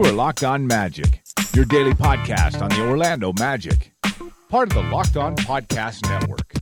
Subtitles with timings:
[0.00, 3.92] You are Locked On Magic, your daily podcast on the Orlando Magic,
[4.48, 6.54] part of the Locked On Podcast Network.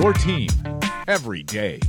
[0.00, 0.48] Your team
[1.08, 1.80] every day.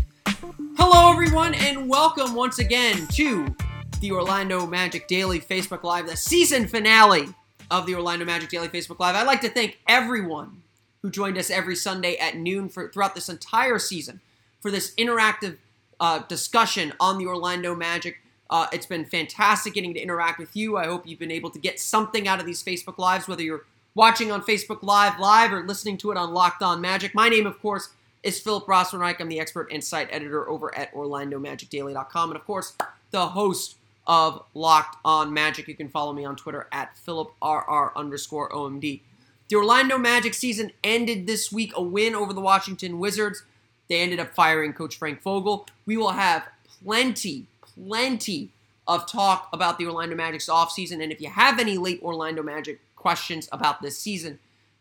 [0.78, 3.56] Hello, everyone, and welcome once again to
[4.02, 7.28] the Orlando Magic Daily Facebook Live, the season finale
[7.70, 9.16] of the Orlando Magic Daily Facebook Live.
[9.16, 10.64] I'd like to thank everyone
[11.04, 14.22] who joined us every Sunday at noon for throughout this entire season
[14.60, 15.58] for this interactive
[16.00, 18.18] uh, discussion on the Orlando Magic.
[18.50, 20.78] Uh, it's been fantastic getting to interact with you.
[20.78, 23.66] I hope you've been able to get something out of these Facebook Lives, whether you're
[23.96, 27.14] watching on Facebook Live live or listening to it on Locked On Magic.
[27.14, 27.90] My name, of course,
[28.24, 29.20] is Philip Rossman-Reich.
[29.20, 32.74] I'm the expert and site editor over at OrlandoMagicDaily.com, and of course,
[33.12, 35.68] the host of Locked On Magic.
[35.68, 39.02] You can follow me on Twitter at PhilipRR underscore OMD.
[39.50, 43.44] The Orlando Magic season ended this week, a win over the Washington Wizards.
[43.88, 45.68] They ended up firing Coach Frank Vogel.
[45.86, 46.48] We will have
[46.84, 47.48] plenty,
[47.86, 48.52] plenty
[48.88, 51.02] of talk about the Orlando Magic's offseason.
[51.02, 54.40] And if you have any late Orlando Magic questions about this season,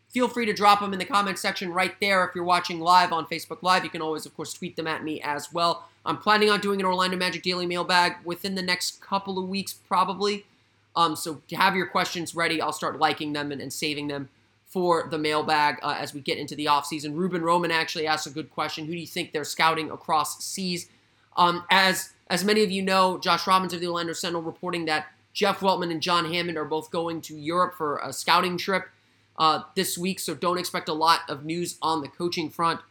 [0.09, 2.25] feel free to drop them in the comment section right there.
[2.25, 5.03] If you're watching live on Facebook Live, you can always, of course, tweet them at
[5.03, 5.87] me as well.
[6.05, 9.73] I'm planning on doing an Orlando Magic Daily mailbag within the next couple of weeks,
[9.73, 10.45] probably.
[10.95, 14.29] Um, so to have your questions ready, I'll start liking them and, and saving them
[14.65, 17.15] for the mailbag uh, as we get into the offseason.
[17.15, 18.85] Ruben Roman actually asked a good question.
[18.85, 20.89] Who do you think they're scouting across seas?
[21.37, 25.07] Um, as as many of you know, Josh Robbins of the Orlando Sentinel reporting that
[25.33, 28.87] Jeff Weltman and John Hammond are both going to Europe for a scouting trip
[29.37, 32.81] uh, this week, so don't expect a lot of news on the coaching front.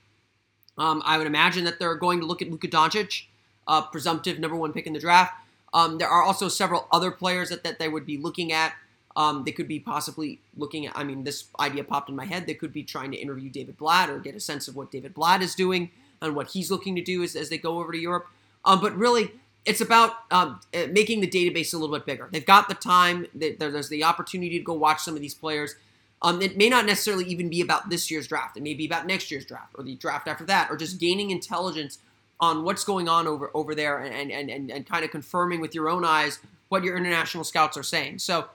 [0.76, 3.26] Um, I would imagine that they're going to look at Luka Doncic,
[3.66, 5.34] uh, presumptive number one pick in the draft.
[5.74, 8.74] Um, there are also several other players that, that they would be looking at.
[9.14, 12.46] Um, they could be possibly looking at, I mean, this idea popped in my head.
[12.46, 15.12] They could be trying to interview David Blatt or get a sense of what David
[15.12, 17.98] Blatt is doing and what he's looking to do as, as they go over to
[17.98, 18.26] Europe.
[18.64, 19.32] Um, but really,
[19.64, 22.28] it's about um, eh, making the database a little bit bigger.
[22.30, 25.74] They've got the time, there's the opportunity to go watch some of these players.
[26.22, 28.56] Um, it may not necessarily even be about this year's draft.
[28.56, 31.30] It may be about next year's draft or the draft after that, or just gaining
[31.30, 31.98] intelligence
[32.40, 35.74] on what's going on over over there and and, and, and kind of confirming with
[35.74, 38.18] your own eyes what your international scouts are saying.
[38.18, 38.46] So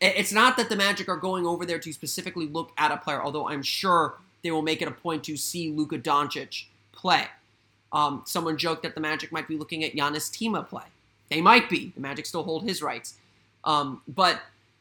[0.00, 3.20] it's not that the Magic are going over there to specifically look at a player,
[3.22, 6.66] although I'm sure they will make it a point to see Luka Doncic
[6.98, 7.26] play.
[7.92, 10.84] Um, someone joked that the Magic might be looking at Janis Timma play.
[11.30, 11.92] They might be.
[11.94, 13.14] The Magic still hold his rights.
[13.64, 14.40] Um, but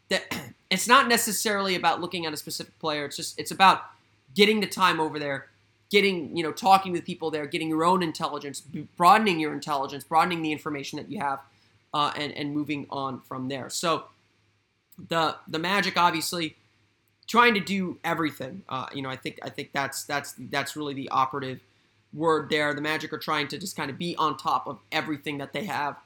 [0.09, 0.23] that
[0.69, 3.05] it's not necessarily about looking at a specific player.
[3.05, 3.83] It's just it's about
[4.35, 5.47] getting the time over there,
[5.89, 8.61] getting you know talking with people there, getting your own intelligence,
[8.97, 11.39] broadening your intelligence, broadening the information that you have,
[11.93, 13.69] uh, and and moving on from there.
[13.69, 14.05] So
[15.09, 16.55] the the Magic obviously
[17.27, 18.63] trying to do everything.
[18.69, 21.59] Uh, you know, I think I think that's that's that's really the operative
[22.13, 22.73] word there.
[22.73, 25.65] The Magic are trying to just kind of be on top of everything that they
[25.65, 25.97] have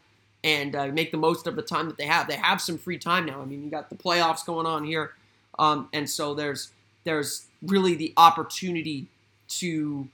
[0.43, 2.27] and uh, make the most of the time that they have.
[2.27, 3.41] They have some free time now.
[3.41, 5.13] I mean, you got the playoffs going on here,
[5.59, 6.71] um, and so there's
[7.03, 9.07] there's really the opportunity
[9.47, 10.07] to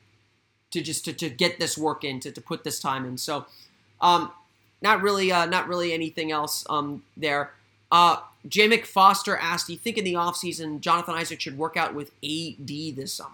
[0.71, 3.17] to just to, to get this work in to, to put this time in.
[3.17, 3.45] So,
[4.01, 4.31] um,
[4.81, 7.51] not really uh, not really anything else um, there.
[7.91, 8.17] Uh,
[8.47, 8.67] J.
[8.67, 12.67] McFoster asked, "Do you think in the offseason Jonathan Isaac should work out with AD
[12.67, 13.31] this summer?"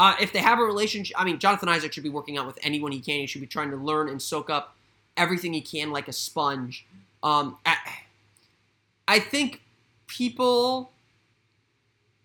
[0.00, 2.58] Uh, if they have a relationship, I mean, Jonathan Isaac should be working out with
[2.62, 3.20] anyone he can.
[3.20, 4.74] He should be trying to learn and soak up
[5.14, 6.86] everything he can like a sponge.
[7.22, 7.76] Um, I,
[9.06, 9.60] I think
[10.06, 10.90] people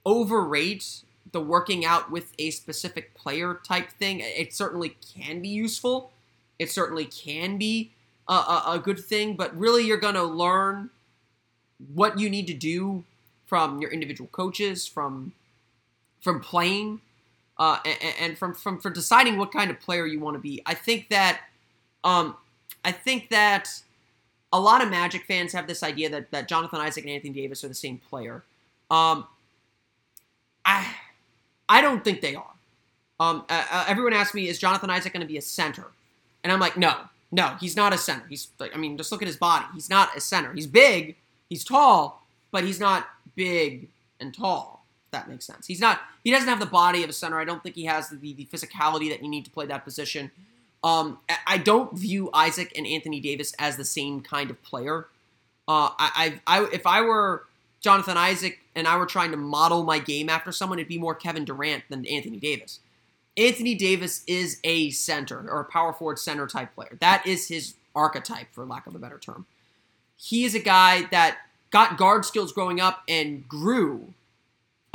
[0.06, 1.02] overrate
[1.34, 4.22] the working out with a specific player type thing.
[4.22, 6.12] It certainly can be useful.
[6.58, 7.92] It certainly can be
[8.30, 10.92] a, a, a good thing, but really you're going to learn
[11.94, 13.04] what you need to do
[13.46, 15.34] from your individual coaches, from
[16.22, 17.02] from playing,
[17.58, 20.62] uh, and, and, from from for deciding what kind of player you want to be.
[20.66, 21.42] I think that
[22.04, 22.36] um,
[22.84, 23.70] I think that
[24.52, 27.64] a lot of Magic fans have this idea that, that Jonathan Isaac and Anthony Davis
[27.64, 28.44] are the same player.
[28.92, 29.26] Um,
[30.66, 30.96] I
[31.68, 32.52] I don't think they are.
[33.20, 35.88] Um, uh, uh, everyone asks me, is Jonathan Isaac going to be a center?
[36.44, 36.94] And I'm like, no,
[37.32, 38.26] no, he's not a center.
[38.28, 39.66] He's like, I mean, just look at his body.
[39.74, 40.54] He's not a center.
[40.54, 41.16] He's big,
[41.50, 43.88] he's tall, but he's not big
[44.20, 44.75] and tall.
[45.16, 45.66] That makes sense.
[45.66, 46.02] He's not.
[46.26, 47.40] He doesn't have the body of a center.
[47.40, 50.30] I don't think he has the, the physicality that you need to play that position.
[50.84, 55.08] Um, I don't view Isaac and Anthony Davis as the same kind of player.
[55.70, 57.46] Uh, I, I, I, if I were
[57.80, 61.16] Jonathan Isaac and I were trying to model my game after someone, it'd be more
[61.16, 62.82] Kevin Durant than Anthony Davis.
[63.38, 66.98] Anthony Davis is a center or a power forward center type player.
[67.00, 69.46] That is his archetype, for lack of a better term.
[70.18, 71.38] He is a guy that
[71.72, 74.14] got guard skills growing up and grew,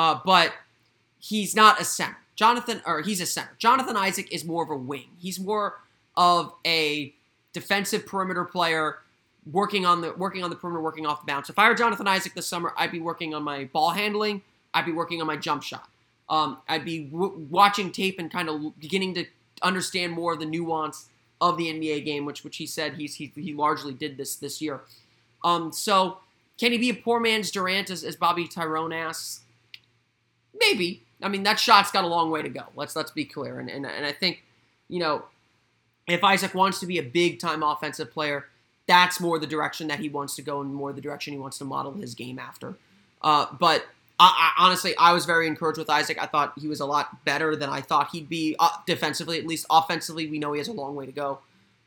[0.01, 0.55] uh, but
[1.19, 2.17] he's not a center.
[2.35, 3.51] Jonathan, or he's a center.
[3.59, 5.09] Jonathan Isaac is more of a wing.
[5.19, 5.79] He's more
[6.17, 7.15] of a
[7.53, 9.01] defensive perimeter player
[9.53, 11.51] working on the working on the perimeter, working off the bounce.
[11.51, 14.41] If I were Jonathan Isaac this summer, I'd be working on my ball handling.
[14.73, 15.91] I'd be working on my jump shot.
[16.31, 19.27] Um, I'd be w- watching tape and kind of beginning to
[19.61, 21.11] understand more of the nuance
[21.43, 24.63] of the NBA game, which which he said he's he, he largely did this this
[24.63, 24.81] year.
[25.45, 26.21] Um, so
[26.57, 29.43] can he be a poor man's Durant, as, as Bobby Tyrone asks?
[30.61, 31.03] Maybe.
[31.23, 32.65] I mean, that shot's got a long way to go.
[32.77, 33.59] Let's let's be clear.
[33.59, 34.45] And and, and I think,
[34.89, 35.25] you know,
[36.07, 38.47] if Isaac wants to be a big time offensive player,
[38.87, 41.59] that's more the direction that he wants to go and more the direction he wants
[41.59, 42.75] to model his game after.
[43.23, 43.87] Uh, but
[44.19, 46.19] I, I, honestly, I was very encouraged with Isaac.
[46.21, 49.39] I thought he was a lot better than I thought he'd be uh, defensively.
[49.39, 51.39] At least offensively, we know he has a long way to go.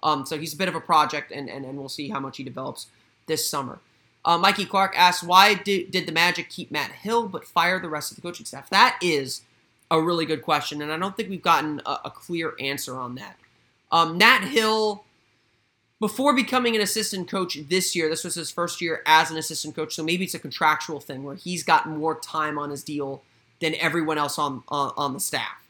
[0.02, 2.38] Um, so he's a bit of a project, and, and, and we'll see how much
[2.38, 2.88] he develops
[3.26, 3.80] this summer.
[4.25, 7.90] Uh, Mikey Clark asks, why did, did the Magic keep Matt Hill but fire the
[7.90, 8.70] rest of the coaching staff?
[8.70, 9.42] That is
[9.92, 13.16] a really good question, and I don't think we've gotten a, a clear answer on
[13.16, 13.38] that.
[13.92, 15.04] Um, Matt Hill,
[16.00, 19.75] before becoming an assistant coach this year, this was his first year as an assistant
[19.75, 23.22] coach, so maybe it's a contractual thing where he's got more time on his deal
[23.60, 25.64] than everyone else on on, on the staff.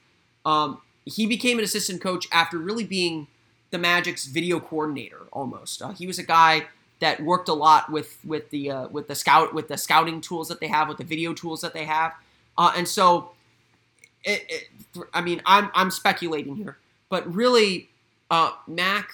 [0.46, 3.28] Um, he became an assistant coach after really being
[3.72, 5.82] the Magic's video coordinator almost.
[5.82, 6.68] Uh, he was a guy
[7.04, 10.48] that worked a lot with with the uh, with the scout with the scouting tools
[10.48, 12.14] that they have, with the video tools that they have,
[12.58, 13.32] uh, and so.
[14.26, 14.64] It, it,
[15.14, 16.78] I mean, I'm I'm speculating here,
[17.10, 17.90] but really,
[18.32, 19.10] uh, Mac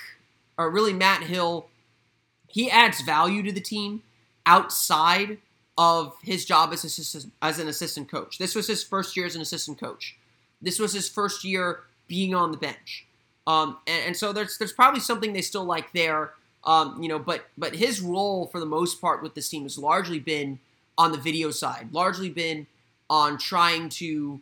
[0.56, 1.66] or really Matt Hill,
[2.48, 4.04] he adds value to the team
[4.46, 5.40] outside
[5.80, 8.38] of his job as assistant as an assistant coach.
[8.38, 10.16] This was his first year as an assistant coach.
[10.62, 13.08] This was his first year being on the bench,
[13.48, 16.34] um, and, and so there's there's probably something they still like there.
[16.66, 19.78] Um, you know, but but his role for the most part with this team has
[19.78, 20.60] largely been
[20.98, 22.68] on the video side, largely been
[23.10, 24.42] on trying to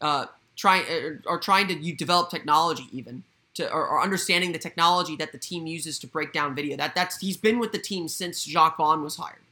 [0.00, 0.26] uh,
[0.56, 3.24] trying or, or trying to develop technology even
[3.54, 6.76] to or, or, understanding the technology that the team uses to break down video.
[6.76, 9.42] That that's he's been with the team since Jacque Vaughn was hired.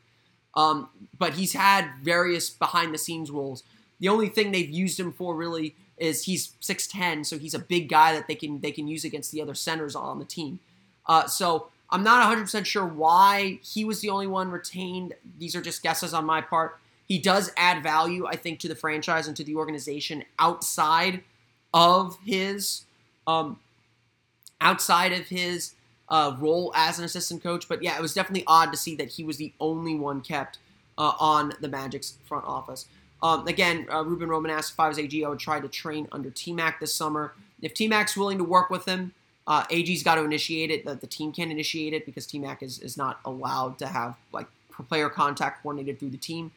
[0.55, 0.89] Um,
[1.19, 3.63] but he's had various behind the scenes roles.
[4.01, 7.89] The only thing they've used him for really is he's 6'10, so he's a big
[7.89, 10.61] guy that they can they can use against the other centers on the team.
[11.07, 15.15] Uh, so I'm not 100% sure why he was the only one retained.
[15.39, 16.79] These are just guesses on my part.
[17.07, 21.23] He does add value, I think, to the franchise and to the organization outside
[21.73, 22.83] of his
[23.27, 23.59] um,
[24.61, 25.75] outside of his
[26.09, 27.69] uh, role as an assistant coach.
[27.69, 30.59] But yeah, it was definitely odd to see that he was the only one kept
[30.99, 32.87] uh, on the Magic's front office.
[33.23, 36.09] Um, again, uh, Ruben Roman asked if I was AG, I would try to train
[36.13, 37.35] under T Mac this summer.
[37.63, 39.13] If T Mac's willing to work with him,
[39.47, 40.85] uh, AG's got to initiate it.
[40.85, 44.17] The, the team can't initiate it because T Mac is, is not allowed to have
[44.33, 44.47] like
[44.89, 46.53] player contact coordinated through the team.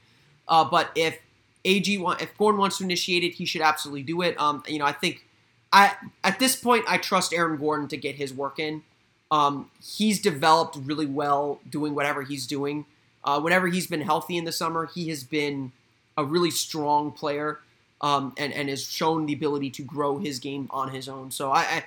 [0.47, 1.19] Uh, but if
[1.65, 4.39] AG want, if Gordon wants to initiate it, he should absolutely do it.
[4.39, 5.25] Um, you know, I think
[5.71, 5.93] I
[6.23, 8.83] at this point I trust Aaron Gordon to get his work in.
[9.31, 12.85] Um, he's developed really well doing whatever he's doing.
[13.23, 15.71] Uh, whenever he's been healthy in the summer, he has been
[16.17, 17.59] a really strong player
[18.01, 21.29] um, and and has shown the ability to grow his game on his own.
[21.29, 21.85] So I, I,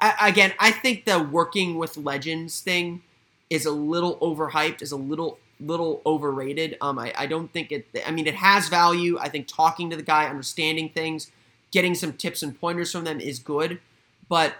[0.00, 3.02] Again I think the working with legends thing
[3.50, 6.76] is a little overhyped, is a little little overrated.
[6.80, 7.86] Um, I, I don't think it.
[8.06, 9.18] I mean, it has value.
[9.18, 11.30] I think talking to the guy, understanding things,
[11.70, 13.80] getting some tips and pointers from them is good,
[14.28, 14.54] but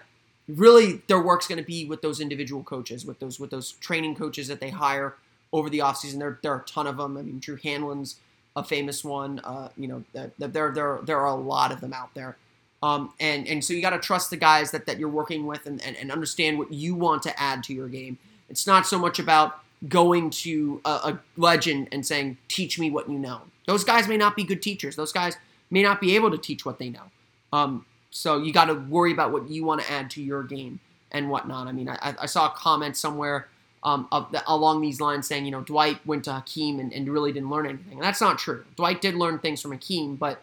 [0.49, 4.15] really their work's going to be with those individual coaches, with those with those training
[4.17, 5.15] coaches that they hire
[5.53, 6.19] over the offseason.
[6.19, 7.17] There there are a ton of them.
[7.17, 8.17] I mean, Drew Hanlen's
[8.57, 9.39] a famous one.
[9.41, 12.37] Uh, you know, there there there are a lot of them out there.
[12.83, 15.67] Um, and and so you got to trust the guys that, that you're working with
[15.67, 18.19] and, and, and understand what you want to add to your game.
[18.49, 23.09] It's not so much about going to a, a legend and saying, "Teach me what
[23.09, 24.97] you know." Those guys may not be good teachers.
[24.97, 25.37] Those guys
[25.71, 27.11] may not be able to teach what they know.
[27.53, 30.81] Um, so you got to worry about what you want to add to your game
[31.13, 31.67] and whatnot.
[31.69, 33.49] I mean, I, I saw a comment somewhere
[33.83, 34.09] um,
[34.47, 37.67] along these lines saying, you know, Dwight went to Hakeem and, and really didn't learn
[37.67, 37.95] anything.
[37.95, 38.65] And that's not true.
[38.77, 40.43] Dwight did learn things from Hakeem, but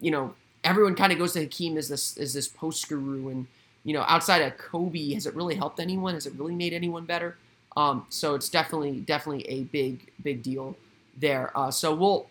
[0.00, 0.34] you know,
[0.64, 3.46] everyone kind of goes to Hakeem as this as this post guru, and
[3.84, 6.14] you know, outside of Kobe, has it really helped anyone?
[6.14, 7.36] Has it really made anyone better?
[7.76, 10.76] Um, so it's definitely definitely a big big deal
[11.16, 11.56] there.
[11.56, 12.28] Uh, so we'll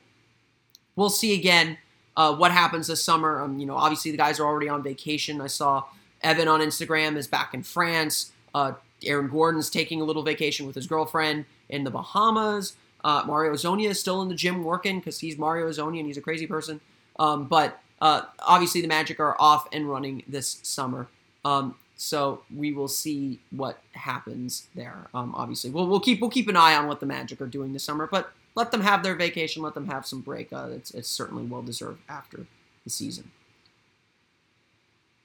[0.96, 1.78] we'll see again
[2.16, 3.42] uh, what happens this summer.
[3.42, 5.40] Um, you know, obviously the guys are already on vacation.
[5.40, 5.86] I saw
[6.22, 8.32] Evan on Instagram is back in France.
[8.54, 8.74] Uh,
[9.06, 12.76] Aaron Gordon's taking a little vacation with his girlfriend in the Bahamas.
[13.04, 16.18] Uh, Mario Hezonja is still in the gym working because he's Mario Hezonja and he's
[16.18, 16.82] a crazy person.
[17.20, 21.08] Um, but uh, obviously the Magic are off and running this summer.
[21.44, 25.08] Um, so we will see what happens there.
[25.14, 27.74] Um, obviously, we'll, we'll keep we'll keep an eye on what the Magic are doing
[27.74, 28.08] this summer.
[28.08, 30.54] But let them have their vacation, let them have some break.
[30.54, 32.46] Uh, it's, it's certainly well deserved after
[32.84, 33.32] the season.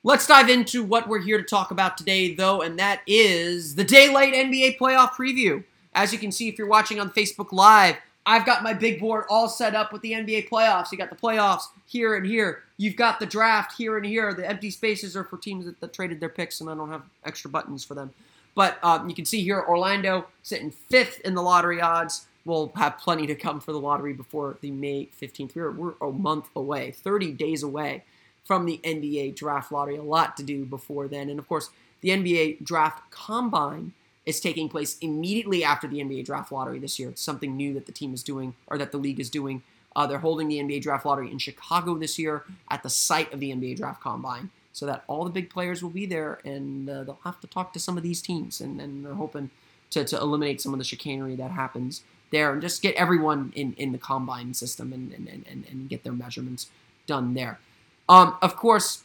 [0.04, 3.84] Let's dive into what we're here to talk about today, though, and that is the
[3.84, 5.62] Daylight NBA playoff preview.
[5.94, 9.24] As you can see, if you're watching on Facebook Live, I've got my big board
[9.28, 10.92] all set up with the NBA playoffs.
[10.92, 12.62] You got the playoffs here and here.
[12.76, 14.32] You've got the draft here and here.
[14.32, 17.02] The empty spaces are for teams that, that traded their picks, and I don't have
[17.24, 18.12] extra buttons for them.
[18.54, 22.26] But um, you can see here Orlando sitting fifth in the lottery odds.
[22.44, 25.54] We'll have plenty to come for the lottery before the May 15th.
[25.54, 28.04] We're, we're a month away, 30 days away
[28.44, 29.96] from the NBA draft lottery.
[29.96, 31.28] A lot to do before then.
[31.28, 33.92] And of course, the NBA draft combine
[34.24, 37.08] is taking place immediately after the NBA draft lottery this year.
[37.10, 39.62] It's something new that the team is doing, or that the league is doing.
[39.94, 43.40] Uh, they're holding the NBA draft lottery in Chicago this year at the site of
[43.40, 47.04] the NBA draft combine so that all the big players will be there and uh,
[47.04, 48.60] they'll have to talk to some of these teams.
[48.60, 49.50] And, and they're hoping
[49.90, 53.74] to, to eliminate some of the chicanery that happens there and just get everyone in,
[53.74, 56.68] in the combine system and, and, and, and get their measurements
[57.06, 57.60] done there.
[58.08, 59.02] Um, of course,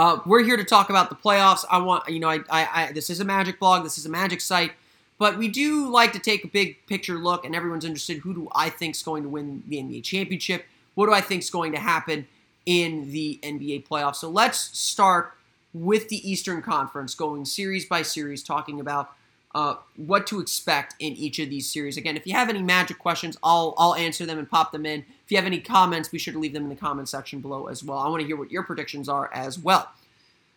[0.00, 1.62] uh, we're here to talk about the playoffs.
[1.70, 4.08] I want, you know, I, I, I, this is a Magic blog, this is a
[4.08, 4.72] Magic site,
[5.18, 8.16] but we do like to take a big picture look, and everyone's interested.
[8.20, 10.64] Who do I think is going to win the NBA championship?
[10.94, 12.26] What do I think is going to happen
[12.64, 14.16] in the NBA playoffs?
[14.16, 15.34] So let's start
[15.74, 19.12] with the Eastern Conference, going series by series, talking about
[19.54, 21.96] uh, what to expect in each of these series.
[21.96, 25.00] Again, if you have any Magic questions, I'll I'll answer them and pop them in.
[25.24, 27.66] If you have any comments, be sure to leave them in the comment section below
[27.66, 27.98] as well.
[27.98, 29.90] I want to hear what your predictions are as well.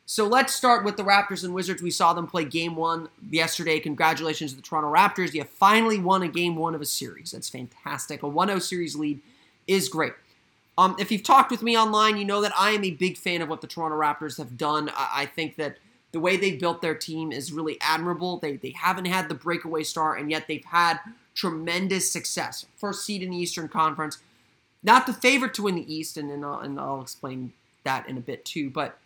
[0.05, 1.81] So let's start with the Raptors and Wizards.
[1.81, 3.79] We saw them play game one yesterday.
[3.79, 5.33] Congratulations to the Toronto Raptors.
[5.33, 7.31] You have finally won a game one of a series.
[7.31, 8.21] That's fantastic.
[8.21, 9.21] A 1 0 series lead
[9.65, 10.13] is great.
[10.77, 13.41] Um, if you've talked with me online, you know that I am a big fan
[13.41, 14.89] of what the Toronto Raptors have done.
[14.89, 15.77] I, I think that
[16.13, 18.37] the way they built their team is really admirable.
[18.37, 20.99] They, they haven't had the breakaway star, and yet they've had
[21.33, 22.65] tremendous success.
[22.77, 24.19] First seed in the Eastern Conference.
[24.83, 27.53] Not the favorite to win the East, and, and, I'll, and I'll explain
[27.83, 28.69] that in a bit too.
[28.69, 28.99] But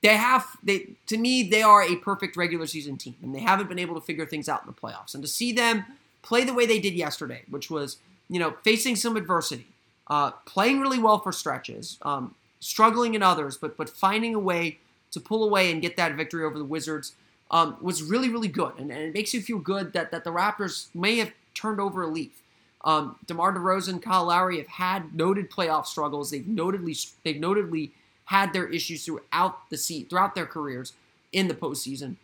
[0.00, 3.68] they have, they to me, they are a perfect regular season team, and they haven't
[3.68, 5.14] been able to figure things out in the playoffs.
[5.14, 5.84] And to see them
[6.22, 7.96] play the way they did yesterday, which was,
[8.28, 9.66] you know, facing some adversity,
[10.06, 14.78] uh, playing really well for stretches, um, struggling in others, but but finding a way
[15.10, 17.14] to pull away and get that victory over the Wizards
[17.50, 18.72] um, was really, really good.
[18.78, 22.02] And, and, it makes you feel good that, that the Raptors may have turned over
[22.02, 22.42] a leaf.
[22.84, 26.30] Um, DeMar DeRozan, Kyle Lowry have had noted playoff struggles.
[26.30, 27.90] They've notedly they've notedly
[28.26, 30.92] had their issues throughout the seat throughout their careers
[31.32, 32.16] in the postseason.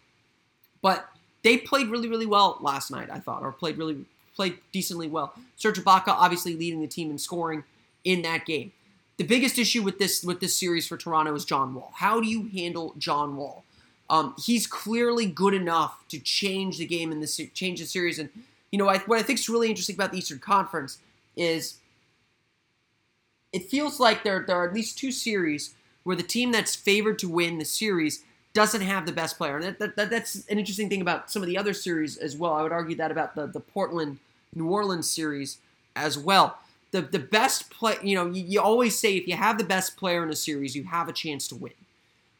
[0.80, 1.08] But
[1.42, 3.08] they played really, really well last night.
[3.10, 4.04] I thought, or played really
[4.36, 5.34] played decently well.
[5.56, 7.64] Serge Ibaka obviously leading the team in scoring
[8.04, 8.70] in that game
[9.16, 11.92] the biggest issue with this with this series for Toronto is John Wall.
[11.96, 13.64] How do you handle John Wall?
[14.10, 18.18] Um, he's clearly good enough to change the game in this change the series.
[18.18, 18.30] And
[18.70, 20.98] you know I, what I think is really interesting about the Eastern Conference
[21.36, 21.76] is
[23.52, 27.18] it feels like there there are at least two series where the team that's favored
[27.20, 29.56] to win the series doesn't have the best player.
[29.56, 32.36] And that, that, that, that's an interesting thing about some of the other series as
[32.36, 32.52] well.
[32.52, 34.18] I would argue that about the the Portland
[34.54, 35.58] New Orleans series
[35.94, 36.58] as well
[36.94, 37.96] the the best play.
[38.02, 40.76] You know, you, you, always say if you have the best player in a series,
[40.76, 41.72] you have a chance to win.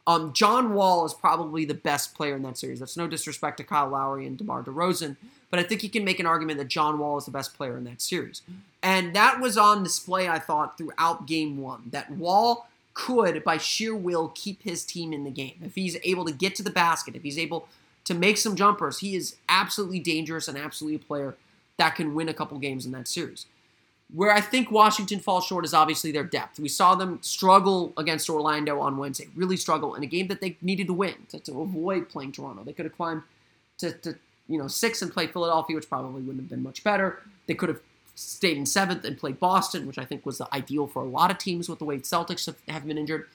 [0.07, 2.79] Um, John Wall is probably the best player in that series.
[2.79, 5.17] That's no disrespect to Kyle Lowry and DeMar DeRozan,
[5.51, 7.77] but I think you can make an argument that John Wall is the best player
[7.77, 8.43] in that series.
[8.81, 11.85] And that was on display, I thought, throughout game one.
[11.91, 15.57] That Wall could, by sheer will, keep his team in the game.
[15.65, 17.67] If he's able to get to the basket, if he's able
[18.05, 21.35] to make some jumpers, he is absolutely dangerous and absolutely a player
[21.79, 23.47] that can win a couple games in that series.
[24.15, 26.61] Where I think Washington falls short is obviously their depth.
[26.61, 30.57] We saw them struggle against Orlando on Wednesday, really struggle in a game that they
[30.63, 32.63] needed to win to, to avoid playing Toronto.
[32.63, 33.23] They could have climbed
[33.79, 34.17] to, to
[34.49, 37.23] you know six and played Philadelphia, which probably wouldn't have been much better.
[37.47, 37.81] They could have
[38.15, 41.33] stayed in seventh and played Boston, which I think was the ideal for a lot
[41.33, 43.27] of teams with the way Celtics have, have been injured.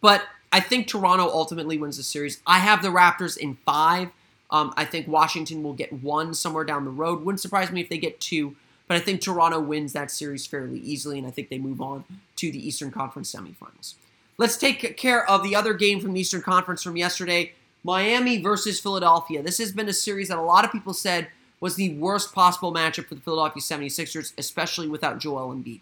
[0.00, 2.40] But I think Toronto ultimately wins the series.
[2.44, 4.08] I have the Raptors in five.
[4.50, 7.24] Um, I think Washington will get one somewhere down the road.
[7.24, 8.56] Wouldn't surprise me if they get two.
[8.88, 12.04] But I think Toronto wins that series fairly easily, and I think they move on
[12.36, 13.94] to the Eastern Conference semifinals.
[14.38, 17.52] Let's take care of the other game from the Eastern Conference from yesterday
[17.84, 19.42] Miami versus Philadelphia.
[19.42, 21.28] This has been a series that a lot of people said
[21.60, 25.80] was the worst possible matchup for the Philadelphia 76ers, especially without Joel Embiid.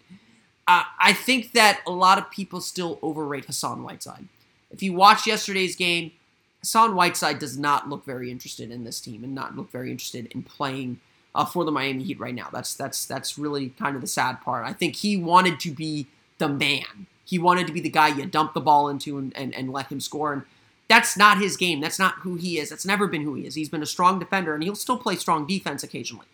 [0.67, 4.27] Uh, I think that a lot of people still overrate Hassan Whiteside.
[4.69, 6.11] If you watch yesterday's game,
[6.59, 10.27] Hassan Whiteside does not look very interested in this team and not look very interested
[10.31, 10.99] in playing
[11.37, 12.49] uh, for the Miami Heat right now.
[12.51, 14.65] That's that's that's really kind of the sad part.
[14.65, 16.07] I think he wanted to be
[16.39, 17.05] the man.
[17.23, 19.91] He wanted to be the guy you dump the ball into and, and, and let
[19.91, 20.33] him score.
[20.33, 20.43] And
[20.87, 21.81] that's not his game.
[21.81, 22.69] That's not who he is.
[22.69, 23.55] That's never been who he is.
[23.55, 26.25] He's been a strong defender and he'll still play strong defense occasionally.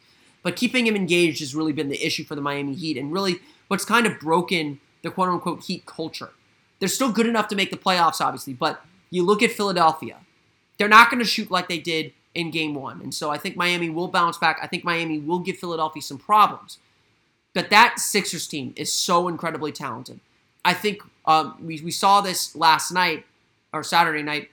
[0.43, 3.39] But keeping him engaged has really been the issue for the Miami Heat and really
[3.67, 6.29] what's kind of broken the quote unquote Heat culture.
[6.79, 10.17] They're still good enough to make the playoffs, obviously, but you look at Philadelphia.
[10.77, 13.01] They're not going to shoot like they did in game one.
[13.01, 14.59] And so I think Miami will bounce back.
[14.61, 16.77] I think Miami will give Philadelphia some problems.
[17.53, 20.19] But that Sixers team is so incredibly talented.
[20.65, 23.25] I think um, we, we saw this last night
[23.71, 24.49] or Saturday night.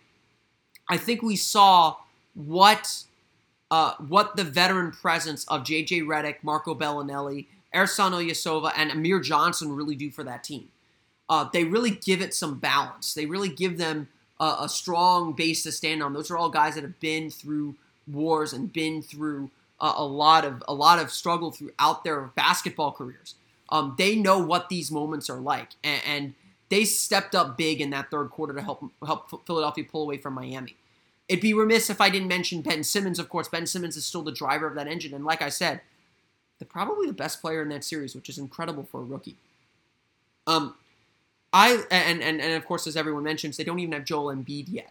[0.88, 1.96] I think we saw
[2.34, 3.04] what
[3.70, 9.72] uh, what the veteran presence of JJ Redick, Marco Belinelli, Ersan Ilyasova, and Amir Johnson
[9.72, 10.68] really do for that team.
[11.28, 13.14] Uh, they really give it some balance.
[13.14, 14.08] They really give them
[14.40, 16.12] a, a, strong base to stand on.
[16.12, 17.76] Those are all guys that have been through
[18.08, 22.92] wars and been through uh, a lot of a lot of struggle throughout their basketball
[22.92, 23.34] careers.
[23.68, 26.34] Um, they know what these moments are like, and, and
[26.70, 30.34] they stepped up big in that third quarter to help help Philadelphia pull away from
[30.34, 30.76] Miami.
[31.28, 33.18] It'd be remiss if I didn't mention Ben Simmons.
[33.18, 35.82] Of course, Ben Simmons is still the driver of that engine, and like I said,
[36.58, 39.36] the probably the best player in that series, which is incredible for a rookie.
[40.46, 40.74] Um,
[41.52, 44.66] I and and and of course, as everyone mentions, they don't even have Joel Embiid
[44.68, 44.90] yet.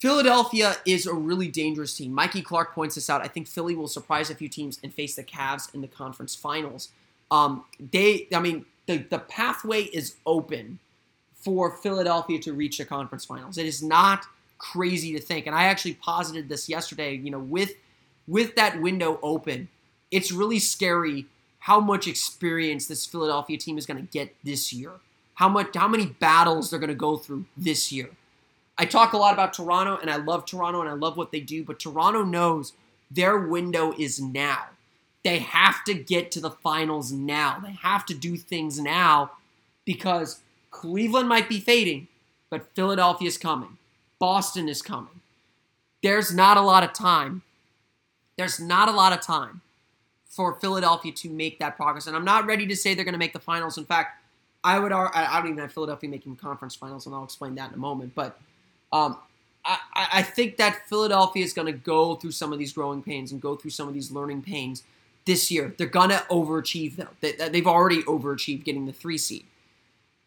[0.00, 2.12] Philadelphia is a really dangerous team.
[2.12, 3.22] Mikey Clark points this out.
[3.22, 6.34] I think Philly will surprise a few teams and face the Cavs in the conference
[6.34, 6.90] finals.
[7.30, 10.78] Um, they, I mean, the the pathway is open
[11.34, 13.56] for Philadelphia to reach the conference finals.
[13.56, 14.26] It is not
[14.58, 17.14] crazy to think, and I actually posited this yesterday.
[17.14, 17.72] You know, with
[18.26, 19.68] with that window open,
[20.10, 21.26] it's really scary
[21.60, 24.92] how much experience this Philadelphia team is going to get this year
[25.34, 28.10] how much how many battles they're going to go through this year.
[28.76, 31.40] I talk a lot about Toronto and I love Toronto and I love what they
[31.40, 32.72] do, but Toronto knows
[33.10, 34.66] their window is now.
[35.22, 37.60] They have to get to the finals now.
[37.64, 39.32] They have to do things now
[39.84, 42.08] because Cleveland might be fading,
[42.50, 43.78] but Philadelphia is coming.
[44.18, 45.20] Boston is coming.
[46.02, 47.42] There's not a lot of time.
[48.36, 49.62] There's not a lot of time
[50.28, 52.06] for Philadelphia to make that progress.
[52.06, 53.78] And I'm not ready to say they're going to make the finals.
[53.78, 54.20] In fact,
[54.64, 54.92] I would.
[54.92, 58.14] I don't even have Philadelphia making conference finals, and I'll explain that in a moment.
[58.14, 58.40] But
[58.92, 59.18] um,
[59.64, 63.30] I, I think that Philadelphia is going to go through some of these growing pains
[63.30, 64.82] and go through some of these learning pains
[65.26, 65.74] this year.
[65.76, 67.08] They're going to overachieve, though.
[67.20, 69.44] They, they've already overachieved getting the three seed.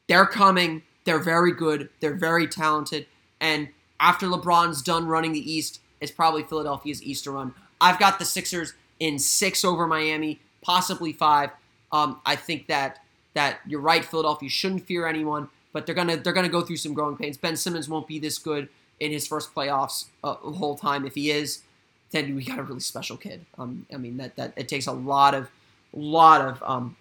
[0.08, 0.84] They're coming.
[1.06, 1.90] They're very good.
[2.00, 3.08] They're very talented.
[3.42, 7.56] And after LeBron's done running the East, it's probably Philadelphia's East to run.
[7.82, 11.50] I've got the Sixers in six over Miami, possibly five.
[11.92, 13.00] Um, I think that
[13.38, 16.96] that you're right, Philadelphia shouldn't fear anyone, but they're gonna they're gonna go through some
[16.96, 17.38] growing pains.
[17.38, 18.68] Ben Simmons won't be this good
[19.00, 21.06] in his first playoffs uh, whole time.
[21.06, 21.62] If he is,
[22.10, 23.46] then we got a really special kid.
[23.60, 25.52] Um, I mean that that it takes a lot of
[25.94, 26.96] lot of um,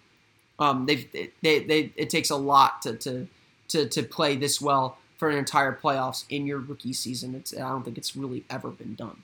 [0.59, 1.07] um, they
[1.41, 3.27] they they it takes a lot to to
[3.69, 7.33] to to play this well for an entire playoffs in your rookie season.
[7.33, 9.23] It's I don't think it's really ever been done.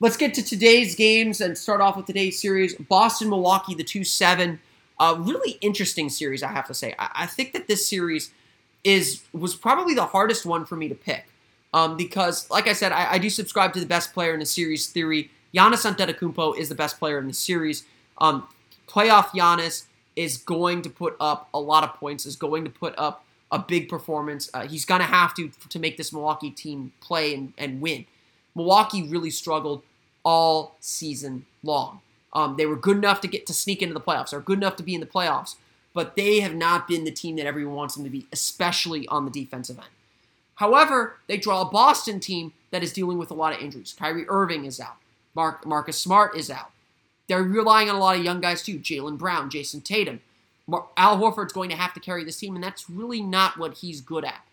[0.00, 2.74] Let's get to today's games and start off with today's series.
[2.76, 4.60] Boston Milwaukee, the two seven.
[5.00, 6.94] A really interesting series, I have to say.
[6.98, 8.30] I, I think that this series
[8.84, 11.26] is was probably the hardest one for me to pick
[11.74, 14.46] um, because, like I said, I, I, do subscribe to the best player in the
[14.46, 15.30] series theory.
[15.52, 17.84] Giannis Antetokounmpo is the best player in the series.
[18.18, 18.46] Um,
[18.86, 22.26] playoff Giannis is going to put up a lot of points.
[22.26, 24.48] Is going to put up a big performance.
[24.54, 28.06] Uh, he's going to have to to make this Milwaukee team play and, and win.
[28.54, 29.82] Milwaukee really struggled
[30.24, 32.00] all season long.
[32.34, 34.30] Um, they were good enough to get to sneak into the playoffs.
[34.30, 35.56] They're good enough to be in the playoffs,
[35.92, 39.24] but they have not been the team that everyone wants them to be, especially on
[39.24, 39.88] the defensive end.
[40.56, 43.94] However, they draw a Boston team that is dealing with a lot of injuries.
[43.96, 44.96] Kyrie Irving is out.
[45.34, 46.70] Mark, Marcus Smart is out.
[47.28, 48.78] They're relying on a lot of young guys too.
[48.78, 50.20] Jaylen Brown, Jayson Tatum.
[50.96, 54.00] Al Horford's going to have to carry this team, and that's really not what he's
[54.00, 54.44] good at.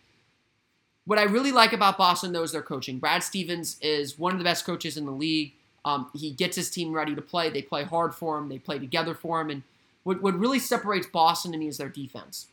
[1.06, 3.00] What I really like about Boston, though, is their coaching.
[3.00, 5.54] Brad Stevens is one of the best coaches in the league.
[5.84, 7.50] Um, he gets his team ready to play.
[7.50, 8.50] They play hard for him.
[8.50, 9.50] They play together for him.
[9.50, 9.64] And
[10.04, 12.48] what, what really separates Boston to me is their defense.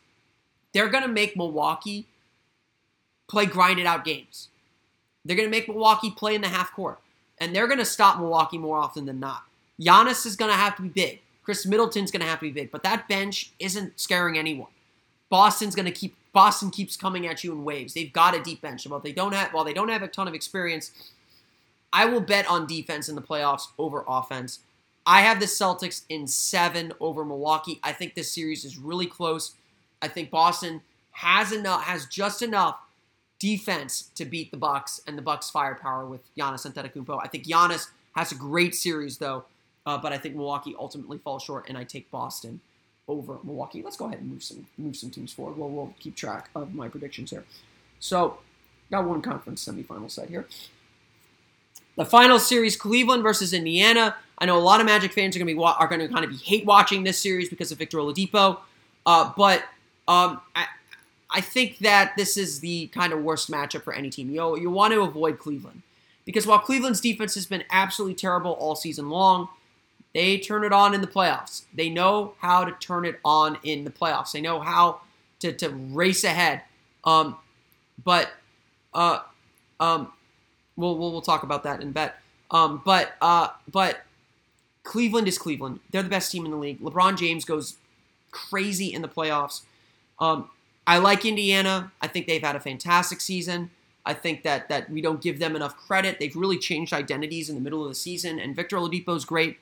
[0.72, 2.06] They're going to make Milwaukee
[3.28, 4.48] play grinded out games.
[5.24, 6.98] They're going to make Milwaukee play in the half court.
[7.38, 9.44] And they're going to stop Milwaukee more often than not.
[9.80, 11.20] Giannis is going to have to be big.
[11.44, 12.70] Khris Middleton's going to have to be big.
[12.70, 14.70] But that bench isn't scaring anyone.
[15.30, 17.94] Boston's going to keep Boston keeps coming at you in waves.
[17.94, 18.86] They've got a deep bench.
[18.86, 20.92] While they don't have while they don't have a ton of experience,
[21.92, 24.60] I will bet on defense in the playoffs over offense.
[25.06, 27.80] I have the Celtics in seven over Milwaukee.
[27.82, 29.54] I think this series is really close.
[30.02, 32.78] I think Boston has enough, has just enough
[33.38, 37.20] defense to beat the Bucks and the Bucks' firepower with Giannis Antetokounmpo.
[37.22, 39.44] I think Giannis has a great series though,
[39.86, 42.60] uh, but I think Milwaukee ultimately falls short, and I take Boston
[43.06, 43.82] over Milwaukee.
[43.82, 45.56] Let's go ahead and move some move some teams forward.
[45.56, 47.44] We'll, we'll keep track of my predictions here.
[48.00, 48.38] So,
[48.90, 50.46] got one conference semifinal set here.
[51.98, 54.14] The final series, Cleveland versus Indiana.
[54.38, 56.24] I know a lot of Magic fans are going to be are going to kind
[56.24, 58.60] of be hate watching this series because of Victor Oladipo,
[59.04, 59.64] uh, but
[60.06, 60.66] um, I,
[61.28, 64.30] I think that this is the kind of worst matchup for any team.
[64.30, 65.82] You you want to avoid Cleveland
[66.24, 69.48] because while Cleveland's defense has been absolutely terrible all season long,
[70.14, 71.62] they turn it on in the playoffs.
[71.74, 74.30] They know how to turn it on in the playoffs.
[74.30, 75.00] They know how
[75.40, 76.62] to, to race ahead.
[77.02, 77.38] Um,
[78.04, 78.30] but
[78.94, 79.18] uh,
[79.80, 80.12] um,
[80.78, 82.20] we'll, we'll we'll talk about that in bet.
[82.50, 84.04] Um, but uh, but
[84.84, 85.80] Cleveland is Cleveland.
[85.90, 86.80] They're the best team in the league.
[86.80, 87.76] LeBron James goes
[88.30, 89.62] crazy in the playoffs.
[90.18, 90.48] Um,
[90.86, 91.92] I like Indiana.
[92.00, 93.70] I think they've had a fantastic season.
[94.06, 96.18] I think that that we don't give them enough credit.
[96.18, 99.58] They've really changed identities in the middle of the season, and Victor Oladipo's great.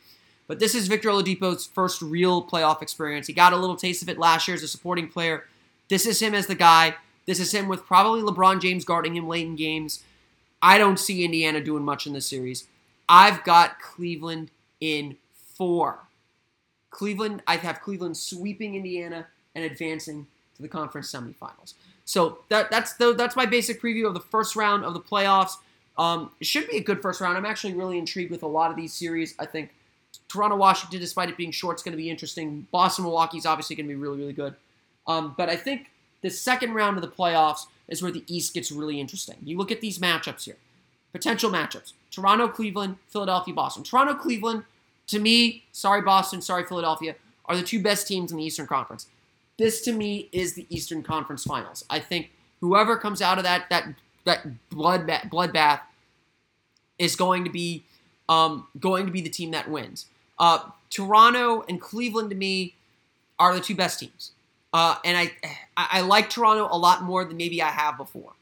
[0.46, 3.26] But this is Victor Oladipo's first real playoff experience.
[3.26, 5.44] He got a little taste of it last year as a supporting player.
[5.88, 6.94] This is him as the guy.
[7.26, 10.05] This is him with probably LeBron James guarding him late in games.
[10.62, 12.66] I don't see Indiana doing much in this series.
[13.08, 16.00] I've got Cleveland in four.
[16.90, 21.74] Cleveland, I have Cleveland sweeping Indiana and advancing to the conference semifinals.
[22.04, 25.56] So that, that's the, that's my basic preview of the first round of the playoffs.
[25.98, 27.36] Um, it should be a good first round.
[27.36, 29.34] I'm actually really intrigued with a lot of these series.
[29.38, 29.74] I think
[30.28, 32.66] Toronto, Washington, despite it being short, is going to be interesting.
[32.70, 34.54] Boston, Milwaukee is obviously going to be really, really good.
[35.06, 35.90] Um, but I think
[36.26, 39.36] the second round of the playoffs is where the East gets really interesting.
[39.44, 40.56] You look at these matchups here,
[41.12, 43.84] potential matchups: Toronto, Cleveland, Philadelphia, Boston.
[43.84, 44.64] Toronto, Cleveland,
[45.06, 49.06] to me, sorry Boston, sorry Philadelphia, are the two best teams in the Eastern Conference.
[49.56, 51.84] This to me is the Eastern Conference Finals.
[51.88, 55.80] I think whoever comes out of that that that blood bloodbath
[56.98, 57.84] is going to be
[58.28, 60.06] um, going to be the team that wins.
[60.40, 62.74] Uh, Toronto and Cleveland to me
[63.38, 64.32] are the two best teams,
[64.72, 65.33] uh, and I
[65.76, 68.33] I like Toronto a lot more than maybe I have before.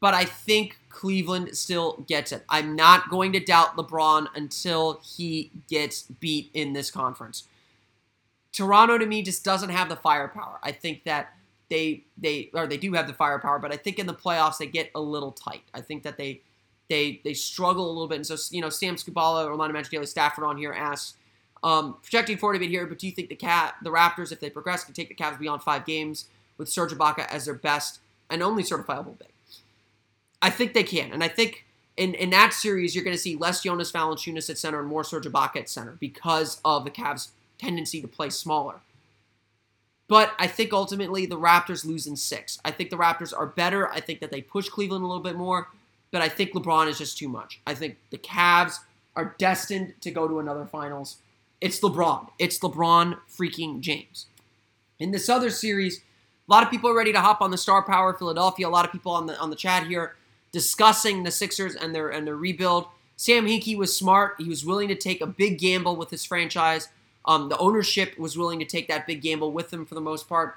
[0.00, 2.44] But I think Cleveland still gets it.
[2.48, 7.48] I'm not going to doubt LeBron until he gets beat in this conference.
[8.52, 10.58] Toronto to me just doesn't have the firepower.
[10.62, 11.34] I think that
[11.68, 14.66] they they or they do have the firepower, but I think in the playoffs they
[14.66, 15.62] get a little tight.
[15.74, 16.42] I think that they
[16.88, 18.16] they they struggle a little bit.
[18.16, 21.14] And so you know, Sam Scubala, Orlando Magic Daily Stafford on here asks,
[21.62, 24.40] um, projecting forward a bit here, but do you think the cat the Raptors, if
[24.40, 28.00] they progress, can take the Cavs beyond five games with Serge Ibaka as their best
[28.30, 29.28] and only certifiable big?
[30.40, 31.64] I think they can, and I think
[31.96, 35.04] in, in that series you're going to see less Jonas Valanciunas at center and more
[35.04, 38.76] Serge Ibaka at center because of the Cavs' tendency to play smaller.
[40.06, 42.58] But I think ultimately the Raptors lose in six.
[42.64, 43.90] I think the Raptors are better.
[43.90, 45.68] I think that they push Cleveland a little bit more
[46.10, 47.60] but I think LeBron is just too much.
[47.66, 48.78] I think the Cavs
[49.16, 51.18] are destined to go to another finals.
[51.60, 52.28] It's LeBron.
[52.38, 54.26] It's LeBron freaking James.
[55.00, 57.82] In this other series, a lot of people are ready to hop on the star
[57.82, 58.68] power Philadelphia.
[58.68, 60.14] A lot of people on the on the chat here
[60.52, 62.86] discussing the Sixers and their and their rebuild.
[63.16, 64.36] Sam Hinkie was smart.
[64.38, 66.88] He was willing to take a big gamble with his franchise.
[67.24, 70.28] Um, the ownership was willing to take that big gamble with him for the most
[70.28, 70.54] part.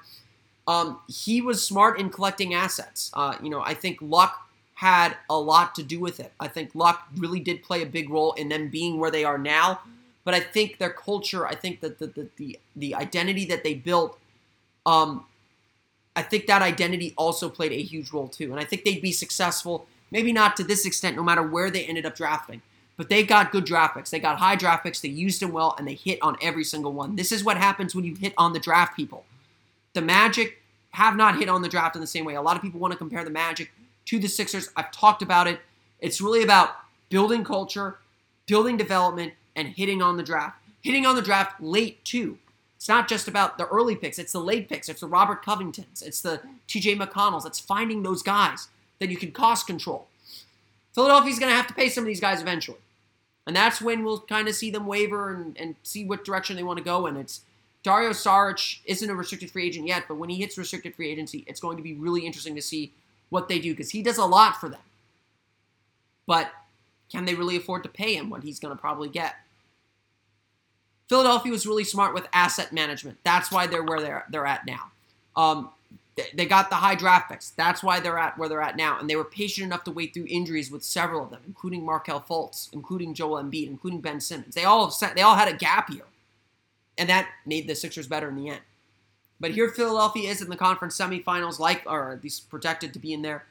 [0.68, 3.10] Um, he was smart in collecting assets.
[3.14, 6.32] Uh, you know, I think Luck had a lot to do with it.
[6.40, 9.38] I think luck really did play a big role in them being where they are
[9.38, 9.80] now.
[10.24, 13.74] But I think their culture, I think that the the, the, the identity that they
[13.74, 14.18] built,
[14.86, 15.26] um,
[16.14, 18.50] I think that identity also played a huge role too.
[18.52, 21.84] And I think they'd be successful, maybe not to this extent, no matter where they
[21.84, 22.62] ended up drafting.
[22.96, 24.10] But they got good draft picks.
[24.10, 25.00] They got high draft picks.
[25.00, 27.16] They used them well, and they hit on every single one.
[27.16, 29.24] This is what happens when you hit on the draft people.
[29.94, 30.58] The Magic
[30.90, 32.34] have not hit on the draft in the same way.
[32.34, 33.72] A lot of people want to compare the Magic
[34.04, 34.68] to the Sixers.
[34.76, 35.60] I've talked about it.
[36.00, 36.76] It's really about
[37.08, 37.98] building culture,
[38.46, 40.58] building development, and hitting on the draft.
[40.80, 42.38] Hitting on the draft late, too.
[42.76, 44.88] It's not just about the early picks, it's the late picks.
[44.88, 47.46] It's the Robert Covingtons, it's the TJ McConnells.
[47.46, 50.08] It's finding those guys that you can cost control.
[50.92, 52.78] Philadelphia's going to have to pay some of these guys eventually.
[53.46, 56.62] And that's when we'll kind of see them waver and, and see what direction they
[56.62, 57.16] want to go in.
[57.16, 57.42] It's
[57.82, 61.44] Dario Saric isn't a restricted free agent yet, but when he hits restricted free agency,
[61.46, 62.92] it's going to be really interesting to see
[63.30, 64.80] what they do because he does a lot for them.
[66.26, 66.52] But
[67.12, 69.36] can they really afford to pay him what he's going to probably get?
[71.08, 73.18] Philadelphia was really smart with asset management.
[73.22, 74.90] That's why they're where they're they're at now.
[75.36, 75.68] Um,
[76.16, 77.50] they, they got the high draft picks.
[77.50, 78.98] That's why they're at where they're at now.
[78.98, 82.24] And they were patient enough to wait through injuries with several of them, including Markelle
[82.26, 84.54] Fultz, including Joel Embiid, including Ben Simmons.
[84.54, 86.04] They all they all had a gap year,
[86.96, 88.60] and that made the Sixers better in the end.
[89.38, 93.22] But here Philadelphia is in the conference semifinals, like or at least to be in
[93.22, 93.44] there.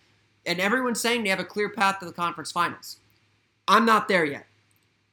[0.46, 2.98] And everyone's saying they have a clear path to the conference finals.
[3.68, 4.46] I'm not there yet.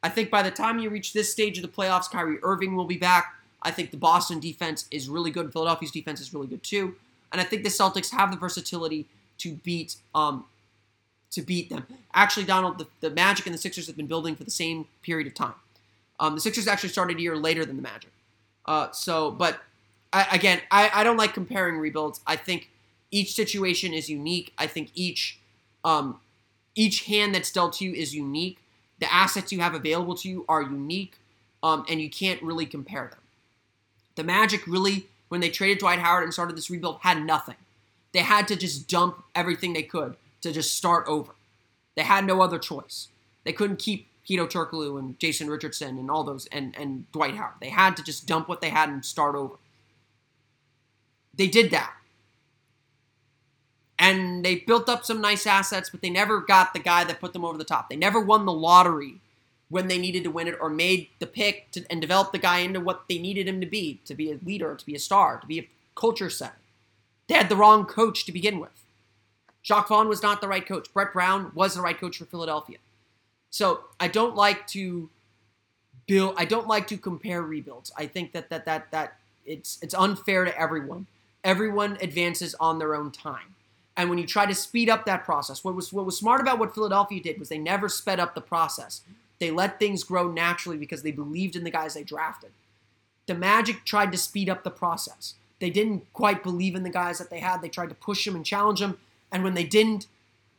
[0.02, 2.86] I think by the time you reach this stage of the playoffs, Kyrie Irving will
[2.86, 3.34] be back.
[3.62, 5.52] I think the Boston defense is really good.
[5.52, 6.94] Philadelphia's defense is really good too.
[7.32, 9.06] And I think the Celtics have the versatility
[9.38, 10.44] to beat um,
[11.30, 11.86] to beat them.
[12.14, 15.26] Actually, Donald, the, the Magic and the Sixers have been building for the same period
[15.26, 15.54] of time.
[16.18, 18.10] Um, the Sixers actually started a year later than the Magic.
[18.64, 19.60] Uh, so, but
[20.12, 22.20] I, again, I, I don't like comparing rebuilds.
[22.26, 22.70] I think
[23.10, 24.52] each situation is unique.
[24.56, 25.38] I think each
[25.84, 26.18] um,
[26.78, 28.58] each hand that's dealt to you is unique.
[29.00, 31.16] The assets you have available to you are unique,
[31.62, 33.18] um, and you can't really compare them.
[34.14, 37.56] The Magic really, when they traded Dwight Howard and started this rebuild, had nothing.
[38.12, 41.32] They had to just dump everything they could to just start over.
[41.96, 43.08] They had no other choice.
[43.44, 47.54] They couldn't keep Hedo Turkoglu and Jason Richardson and all those and, and Dwight Howard.
[47.60, 49.54] They had to just dump what they had and start over.
[51.34, 51.92] They did that.
[53.98, 57.32] And they built up some nice assets, but they never got the guy that put
[57.32, 57.90] them over the top.
[57.90, 59.20] They never won the lottery
[59.68, 62.60] when they needed to win it or made the pick to, and developed the guy
[62.60, 65.38] into what they needed him to be to be a leader, to be a star,
[65.38, 66.54] to be a culture setter.
[67.26, 68.70] They had the wrong coach to begin with.
[69.62, 70.92] Jacque Vaughn was not the right coach.
[70.94, 72.78] Brett Brown was the right coach for Philadelphia.
[73.50, 75.10] So I don't like to
[76.06, 76.34] build.
[76.38, 77.92] I don't like to compare rebuilds.
[77.96, 81.06] I think that that that that it's it's unfair to everyone.
[81.44, 83.54] Everyone advances on their own time.
[83.98, 86.60] And when you try to speed up that process, what was what was smart about
[86.60, 89.02] what Philadelphia did was they never sped up the process.
[89.40, 92.52] They let things grow naturally because they believed in the guys they drafted.
[93.26, 95.34] The Magic tried to speed up the process.
[95.60, 97.60] They didn't quite believe in the guys that they had.
[97.60, 98.98] They tried to push them and challenge them.
[99.32, 100.06] And when they didn't,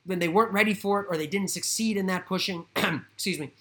[0.05, 3.51] when they weren't ready for it or they didn't succeed in that pushing, excuse me,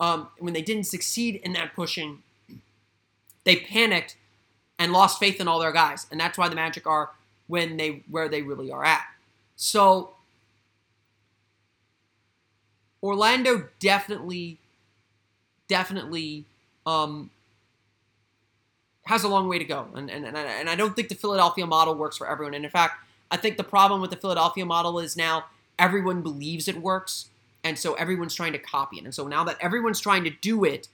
[0.00, 2.22] um, when they didn't succeed in that pushing,
[3.44, 4.16] they panicked
[4.78, 6.06] and lost faith in all their guys.
[6.10, 7.10] And that's why the Magic are
[7.50, 9.04] when they where they really are at.
[9.56, 10.14] So
[13.02, 14.58] Orlando definitely,
[15.68, 16.44] definitely
[16.86, 17.30] um,
[19.04, 19.88] has a long way to go.
[19.94, 22.54] And, and, and, I, and I don't think the Philadelphia model works for everyone.
[22.54, 25.46] And in fact, I think the problem with the Philadelphia model is now
[25.78, 27.28] everyone believes it works.
[27.64, 29.04] And so everyone's trying to copy it.
[29.04, 30.88] And so now that everyone's trying to do it,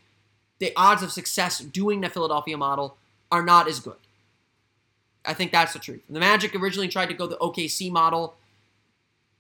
[0.58, 2.96] the odds of success doing the Philadelphia model
[3.30, 3.96] are not as good.
[5.26, 6.02] I think that's the truth.
[6.08, 8.36] The Magic originally tried to go the OKC model,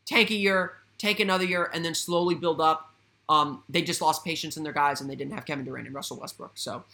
[0.04, 2.92] tank a year, tank another year, and then slowly build up.
[3.28, 5.94] Um, they just lost patience in their guys, and they didn't have Kevin Durant and
[5.94, 6.52] Russell Westbrook.
[6.54, 6.84] So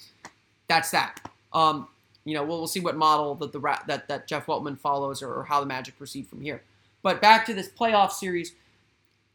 [0.69, 1.31] that's that.
[1.53, 1.89] Um,
[2.25, 5.33] you know, we'll, we'll see what model that the that that Jeff Weltman follows, or,
[5.35, 6.63] or how the Magic proceed from here.
[7.03, 8.53] But back to this playoff series.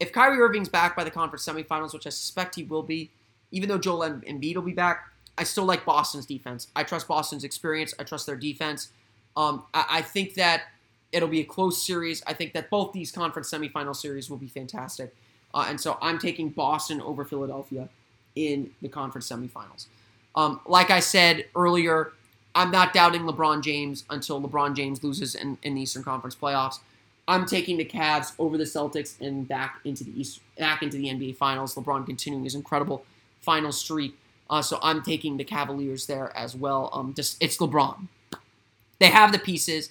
[0.00, 3.10] If Kyrie Irving's back by the conference semifinals, which I suspect he will be,
[3.50, 6.68] even though Joel Embiid will be back, I still like Boston's defense.
[6.74, 7.94] I trust Boston's experience.
[7.98, 8.90] I trust their defense.
[9.38, 10.64] Um, I, I, think that
[11.12, 12.24] it'll be a close series.
[12.26, 15.14] I think that both these conference semifinal series will be fantastic.
[15.54, 17.88] Uh, and so I'm taking Boston over Philadelphia
[18.34, 19.86] in the conference semifinals.
[20.34, 22.12] Um, like I said earlier,
[22.54, 26.80] I'm not doubting LeBron James until LeBron James loses in, in the Eastern Conference playoffs.
[27.28, 31.04] I'm taking the Cavs over the Celtics and back into the East, back into the
[31.04, 31.76] NBA Finals.
[31.76, 33.04] LeBron continuing his incredible
[33.40, 34.18] final streak.
[34.50, 36.90] Uh, so I'm taking the Cavaliers there as well.
[36.92, 38.08] Um, just it's LeBron.
[38.98, 39.90] They have the pieces.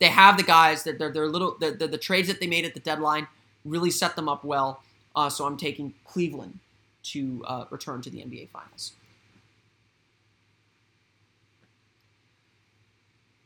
[0.00, 0.84] They have the guys.
[0.84, 1.56] That they're, they're little.
[1.58, 3.28] The, trades that they made at the deadline
[3.64, 4.82] really set them up well.
[5.14, 6.58] Uh, so I'm taking Cleveland
[7.04, 8.92] to uh, return to the NBA Finals.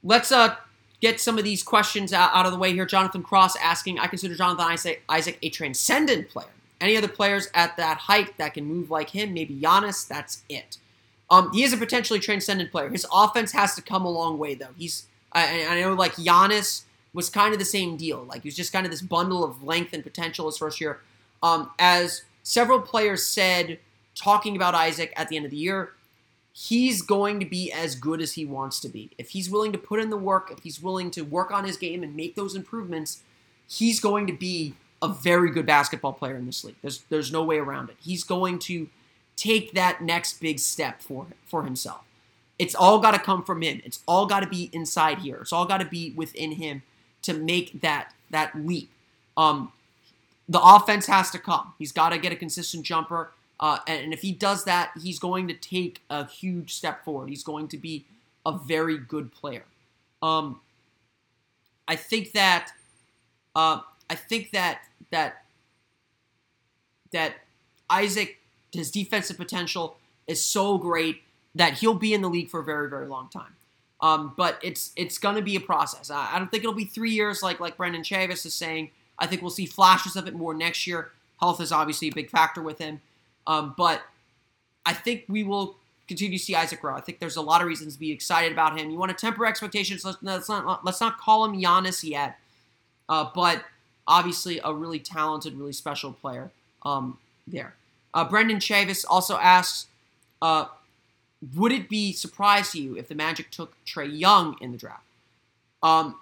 [0.05, 0.57] Let's uh,
[1.01, 2.87] get some of these questions out, of the way here.
[2.87, 4.66] Jonathan Cross asking, I consider Jonathan
[5.09, 6.48] Isaac a transcendent player.
[6.81, 9.33] Any other players at that height that can move like him?
[9.33, 10.07] Maybe Giannis.
[10.09, 10.79] That's it.
[11.33, 12.90] Um, he is a potentially transcendent player.
[12.90, 14.75] His offense has to come a long way, though.
[14.77, 16.83] He's I, I know like Giannis
[17.14, 18.25] was kind of the same deal.
[18.25, 21.01] Like he was just kind of this bundle of length and potential his first year.
[21.42, 23.79] Um, as several players said,
[24.14, 25.95] talking about Isaac at the end of the year,
[26.53, 29.11] he's going to be as good as he wants to be.
[29.16, 31.79] If he's willing to put in the work, if he's willing to work on his
[31.79, 33.23] game and make those improvements,
[33.66, 36.77] he's going to be a very good basketball player in this league.
[36.83, 37.97] There's there's no way around it.
[38.05, 38.88] He's going to
[39.37, 42.03] take that next big step for for himself.
[42.59, 43.81] It's all got to come from him.
[43.85, 45.37] It's all got to be inside here.
[45.37, 46.83] It's all got to be within him
[47.23, 48.90] to make that that leap.
[49.37, 49.73] Um,
[50.49, 51.73] the offense has to come.
[51.79, 55.49] He's got to get a consistent jumper, uh, and if he does that, he's going
[55.49, 57.29] to take a huge step forward.
[57.29, 58.05] He's going to be
[58.45, 59.64] a very good player.
[60.21, 60.61] Um,
[61.88, 62.73] I think that
[63.55, 65.45] uh, I think that that
[67.12, 67.35] that
[67.88, 68.38] Isaac,
[68.72, 71.22] his defensive potential is so great
[71.54, 73.54] that he'll be in the league for a very, very long time.
[74.00, 76.11] Um, but it's it's going to be a process.
[76.11, 78.90] I, I, don't think it'll be three years like like Brendan Chavis is saying.
[79.18, 81.12] I think we'll see flashes of it more next year.
[81.38, 83.00] Health is obviously a big factor with him,
[83.46, 84.02] um, but
[84.85, 85.76] I think we will
[86.08, 86.96] continue to see Isaac grow.
[86.96, 88.90] I think there's a lot of reasons to be excited about him.
[88.90, 90.04] You want to temper expectations.
[90.04, 92.38] Let's, let's not let's not call him Giannis yet,
[93.08, 93.64] uh, but
[94.08, 96.50] obviously a really talented, really special player
[96.82, 97.74] um, there.
[98.14, 99.87] Uh, Brendan Chavis also asks,
[100.40, 100.66] uh,
[101.55, 105.05] would it be surprise to you if the Magic took Trae Young in the draft?
[105.83, 106.16] Um,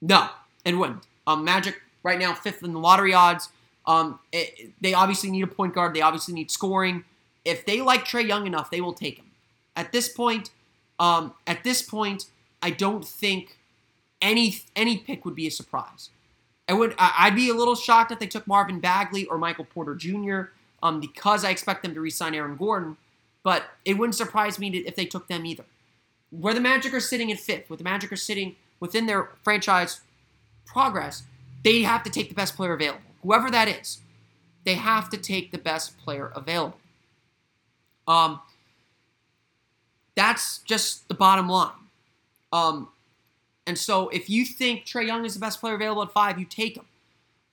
[0.00, 0.28] No,
[0.64, 1.04] it wouldn't.
[1.26, 3.50] Um, Magic right now fifth in the lottery odds.
[3.86, 5.94] Um, it, they obviously need a point guard.
[5.94, 7.04] They obviously need scoring.
[7.44, 9.26] If they like Trae Young enough, they will take him.
[9.74, 10.50] At this point,
[10.98, 12.26] um, at this point,
[12.62, 13.56] I don't think
[14.20, 16.10] any any pick would be a surprise.
[16.68, 19.94] I would I'd be a little shocked if they took Marvin Bagley or Michael Porter
[19.94, 20.42] Jr.
[20.82, 22.96] Um, because I expect them to re-sign Aaron Gordon,
[23.44, 25.64] but it wouldn't surprise me if they took them either.
[26.30, 30.00] Where the Magic are sitting at fifth, where the Magic are sitting within their franchise
[30.66, 31.22] progress,
[31.62, 34.00] they have to take the best player available, whoever that is.
[34.64, 36.78] They have to take the best player available.
[38.08, 38.40] Um,
[40.16, 41.70] that's just the bottom line.
[42.52, 42.88] Um,
[43.66, 46.44] and so if you think Trae Young is the best player available at five, you
[46.44, 46.84] take him.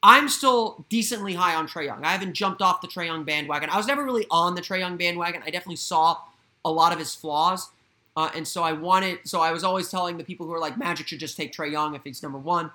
[0.01, 2.05] I'm still decently high on Trae Young.
[2.05, 3.69] I haven't jumped off the Trae Young bandwagon.
[3.69, 5.41] I was never really on the Trae Young bandwagon.
[5.45, 6.17] I definitely saw
[6.63, 7.69] a lot of his flaws.
[8.15, 10.77] Uh, and so I wanted, so I was always telling the people who are like,
[10.77, 12.71] Magic should just take Trae Young if he's number one.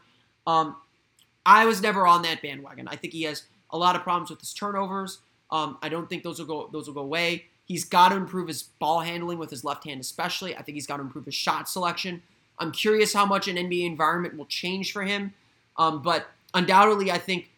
[0.47, 0.77] Um,
[1.47, 2.89] I was never on that bandwagon.
[2.89, 5.19] I think he has a lot of problems with his turnovers.
[5.51, 7.45] Um, I don't think those will go those will go away.
[7.67, 10.57] He's got to improve his ball handling with his left hand, especially.
[10.57, 12.23] I think he's got to improve his shot selection.
[12.59, 15.33] I'm curious how much an NBA environment will change for him.
[15.77, 17.51] Um, but undoubtedly, I think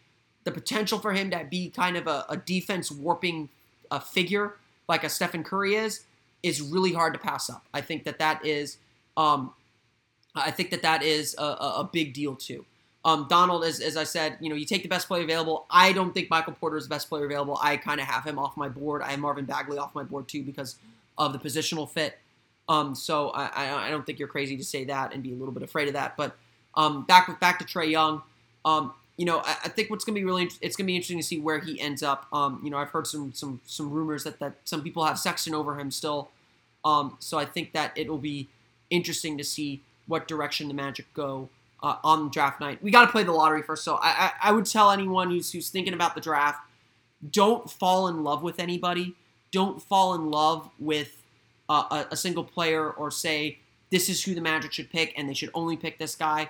[0.43, 3.49] the potential for him to be kind of a, a defense warping
[3.91, 4.55] uh, figure
[4.87, 6.03] like a Stephen Curry is
[6.43, 7.65] is really hard to pass up.
[7.73, 8.77] I think that that is,
[9.17, 9.53] um,
[10.35, 12.63] I think that that is a, a big deal too.
[13.03, 15.65] Um, Donald, as, as I said, you know, you take the best player available.
[15.69, 17.57] I don't think Michael Porter is the best player available.
[17.61, 19.01] I kind of have him off my board.
[19.01, 20.75] I have Marvin Bagley off my board too because
[21.17, 22.17] of the positional fit.
[22.69, 25.53] Um, so I, I don't think you're crazy to say that and be a little
[25.53, 26.17] bit afraid of that.
[26.17, 26.35] But
[26.75, 28.21] um, back back to Trae Young.
[28.67, 30.95] Um, you know, I, I, think what's going to be really it's going to be
[30.95, 32.27] interesting to see where he ends up.
[32.33, 35.55] Um, you know, I've heard some some some rumors that that some people have Sexton
[35.55, 36.29] over him still.
[36.83, 38.49] Um, so I think that it will be
[38.89, 41.49] interesting to see what direction the Magic go
[41.81, 42.83] uh, on draft night.
[42.83, 43.83] We got to play the lottery first.
[43.83, 46.59] So I, I, I would tell anyone who's who's thinking about the draft,
[47.31, 49.15] don't fall in love with anybody.
[49.51, 51.23] Don't fall in love with
[51.69, 53.59] uh, a, a single player or say
[53.91, 56.49] this is who the Magic should pick and they should only pick this guy.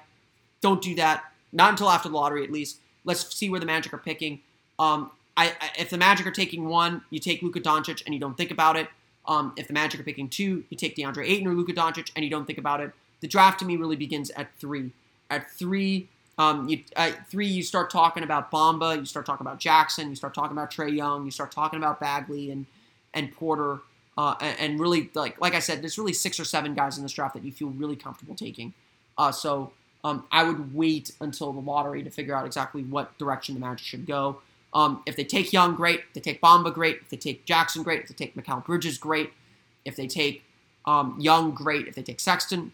[0.61, 1.23] Don't do that.
[1.51, 2.79] Not until after the lottery, at least.
[3.05, 4.41] Let's see where the Magic are picking.
[4.79, 8.19] Um, I, I, if the Magic are taking one, you take Luka Doncic and you
[8.19, 8.89] don't think about it.
[9.27, 12.23] Um, if the Magic are picking two, you take DeAndre Ayton or Luka Doncic and
[12.23, 12.91] you don't think about it.
[13.21, 14.91] The draft to me really begins at three.
[15.29, 16.07] At three,
[16.37, 20.15] um, you, at three, you start talking about Bamba, you start talking about Jackson, you
[20.15, 22.65] start talking about Trae Young, you start talking about Bagley and
[23.13, 23.79] and Porter,
[24.17, 27.03] uh, and, and, really like like I said, there's really six or seven guys in
[27.03, 28.73] this draft that you feel really comfortable taking.
[29.17, 29.71] Uh, so
[30.03, 33.85] um, I would wait until the lottery to figure out exactly what direction the Magic
[33.85, 34.41] should go.
[34.73, 36.01] Um, if they take Young, great.
[36.07, 36.99] If they take Bamba, great.
[37.01, 38.01] If they take Jackson, great.
[38.01, 39.33] If they take Mikal Bridges, great.
[39.85, 40.43] If they take
[40.85, 41.87] um, Young, great.
[41.87, 42.73] If they take Sexton,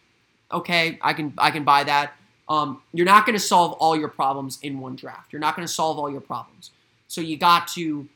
[0.52, 2.14] okay, I can I can buy that.
[2.50, 5.32] Um, you're not going to solve all your problems in one draft.
[5.32, 6.72] You're not going to solve all your problems.
[7.08, 8.08] So you got to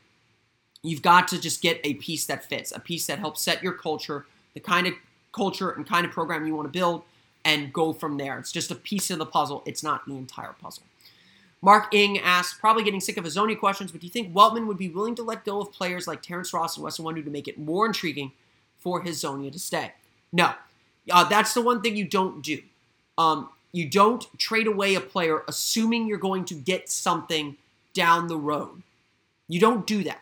[0.82, 3.72] you've got to just get a piece that fits, a piece that helps set your
[3.72, 4.94] culture, the kind of
[5.32, 7.02] culture and kind of program you want to build,
[7.48, 8.38] and go from there.
[8.38, 9.62] It's just a piece of the puzzle.
[9.64, 10.82] It's not the entire puzzle.
[11.62, 14.76] Mark Ing asks, probably getting sick of Hezonja questions, but do you think Weltman would
[14.76, 17.48] be willing to let go of players like Terrence Ross and Wes Iwundu to make
[17.48, 18.32] it more intriguing
[18.78, 19.92] for Hezonja to stay?
[20.30, 20.52] No.
[21.10, 22.60] Uh, that's the one thing you don't do.
[23.16, 27.56] Um, you don't trade away a player assuming you're going to get something
[27.94, 28.82] down the road.
[29.48, 30.20] You don't do that.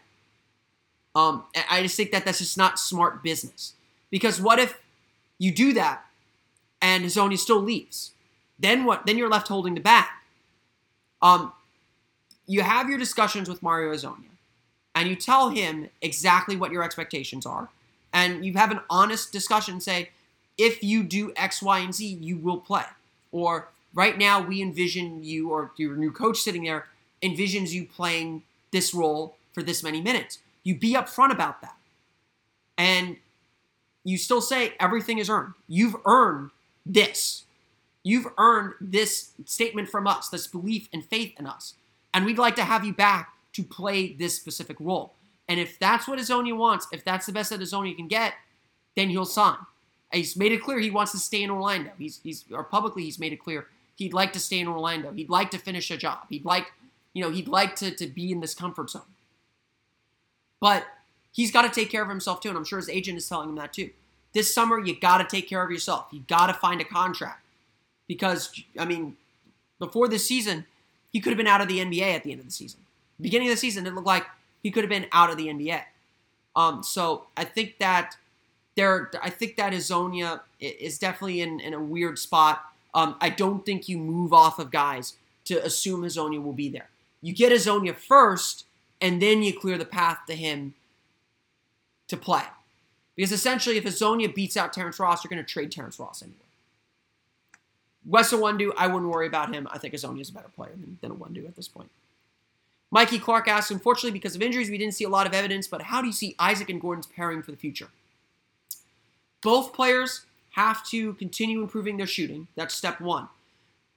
[1.17, 3.75] Um, I just think that that's just not smart business.
[4.11, 4.79] Because what if
[5.39, 6.07] you do that
[6.87, 8.13] and Hezonja still leaves?
[8.61, 9.07] Then what?
[9.07, 10.07] Then you're left holding the bag.
[11.21, 11.53] Um,
[12.47, 14.31] you have your discussions with Mario Hezonja,
[14.95, 17.71] and you tell him exactly what your expectations are,
[18.13, 19.81] and you have an honest discussion.
[19.81, 20.11] Say,
[20.57, 22.85] if you do X, Y, and Z, you will play.
[23.33, 26.87] Or right now, we envision you, or your new coach sitting there,
[27.21, 30.39] envisions you playing this role for this many minutes.
[30.63, 31.77] You be upfront about that.
[32.79, 33.17] And
[34.05, 35.55] you still say everything is earned.
[35.67, 36.51] You've earned
[36.87, 37.45] this.
[38.03, 41.75] You've earned this statement from us, this belief and faith in us.
[42.15, 45.15] And we'd like to have you back to play this specific role.
[45.49, 48.35] And if that's what Hezonja wants, if that's the best that Hezonja can get,
[48.95, 49.57] then he'll sign.
[50.13, 51.91] He's made it clear he wants to stay in Orlando.
[51.99, 53.67] He's, he's or publicly he's made it clear
[53.97, 55.13] he'd like to stay in Orlando.
[55.13, 56.21] He'd like to finish a job.
[56.29, 56.73] He'd like,
[57.13, 59.03] you know, he'd like to, to be in this comfort zone.
[60.61, 60.85] But
[61.33, 63.49] he's got to take care of himself too, and I'm sure his agent is telling
[63.49, 63.91] him that too.
[64.37, 66.09] This summer, you got to take care of yourself.
[66.13, 67.43] You got to find a contract
[68.07, 69.17] because I mean,
[69.79, 70.67] before this season,
[71.11, 72.81] he could have been out of the NBA at the end of the season.
[73.19, 74.27] Beginning of the season, it looked like
[74.63, 75.81] he could have been out of the NBA.
[76.55, 78.19] Um, so I think that
[78.75, 82.63] there, I think that Hezonja is definitely in, in a weird spot.
[82.93, 85.15] Um, I don't think you move off of guys
[85.47, 86.91] to assume Hezonja will be there.
[87.23, 88.67] You get Hezonja first,
[89.01, 90.75] and then you clear the path to him
[92.09, 92.43] to play.
[93.17, 96.37] Because essentially, if Hezonja beats out Terrence Ross, you're going to trade Terrence Ross anyway.
[98.05, 99.67] Wes Iwundu, I wouldn't worry about him.
[99.71, 101.91] I think Hezonja is a better player than, than Iwundu at this point.
[102.91, 105.83] Mikey Clark asks, unfortunately, because of injuries, we didn't see a lot of evidence, but
[105.83, 107.89] how do you see Isaac and Gordon's pairing for the future?
[109.43, 112.47] Both players have to continue improving their shooting.
[112.55, 113.29] That's step one.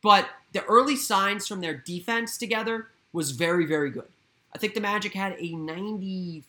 [0.02, 4.08] But the early signs from their defense together was very, very good.
[4.54, 6.44] I think the Magic had a 90,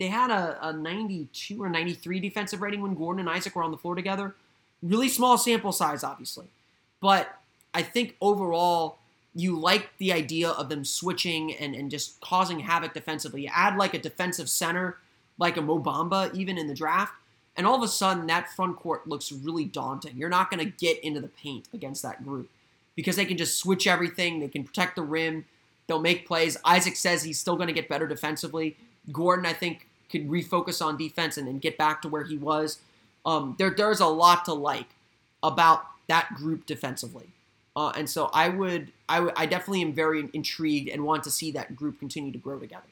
[0.00, 3.70] they had a, a 92 or 93 defensive rating when Gordon and Isaac were on
[3.70, 4.34] the floor together.
[4.82, 6.46] Really small sample size, obviously.
[7.02, 7.38] But
[7.74, 8.96] I think overall,
[9.34, 13.42] you like the idea of them switching and, and just causing havoc defensively.
[13.42, 14.96] You add like a defensive center,
[15.38, 17.12] like a Mo Bamba, even in the draft,
[17.54, 20.16] and all of a sudden that front court looks really daunting.
[20.16, 22.48] You're not going to get into the paint against that group
[22.96, 24.40] because they can just switch everything.
[24.40, 25.44] They can protect the rim.
[25.86, 26.56] They'll make plays.
[26.64, 28.78] Isaac says he's still going to get better defensively.
[29.12, 32.78] Gordon, I think, could refocus on defense and then get back to where he was.
[33.24, 34.88] Um, there, there's a lot to like
[35.42, 37.28] about that group defensively.
[37.76, 41.30] Uh, and so I would, I, w- I definitely am very intrigued and want to
[41.30, 42.88] see that group continue to grow together.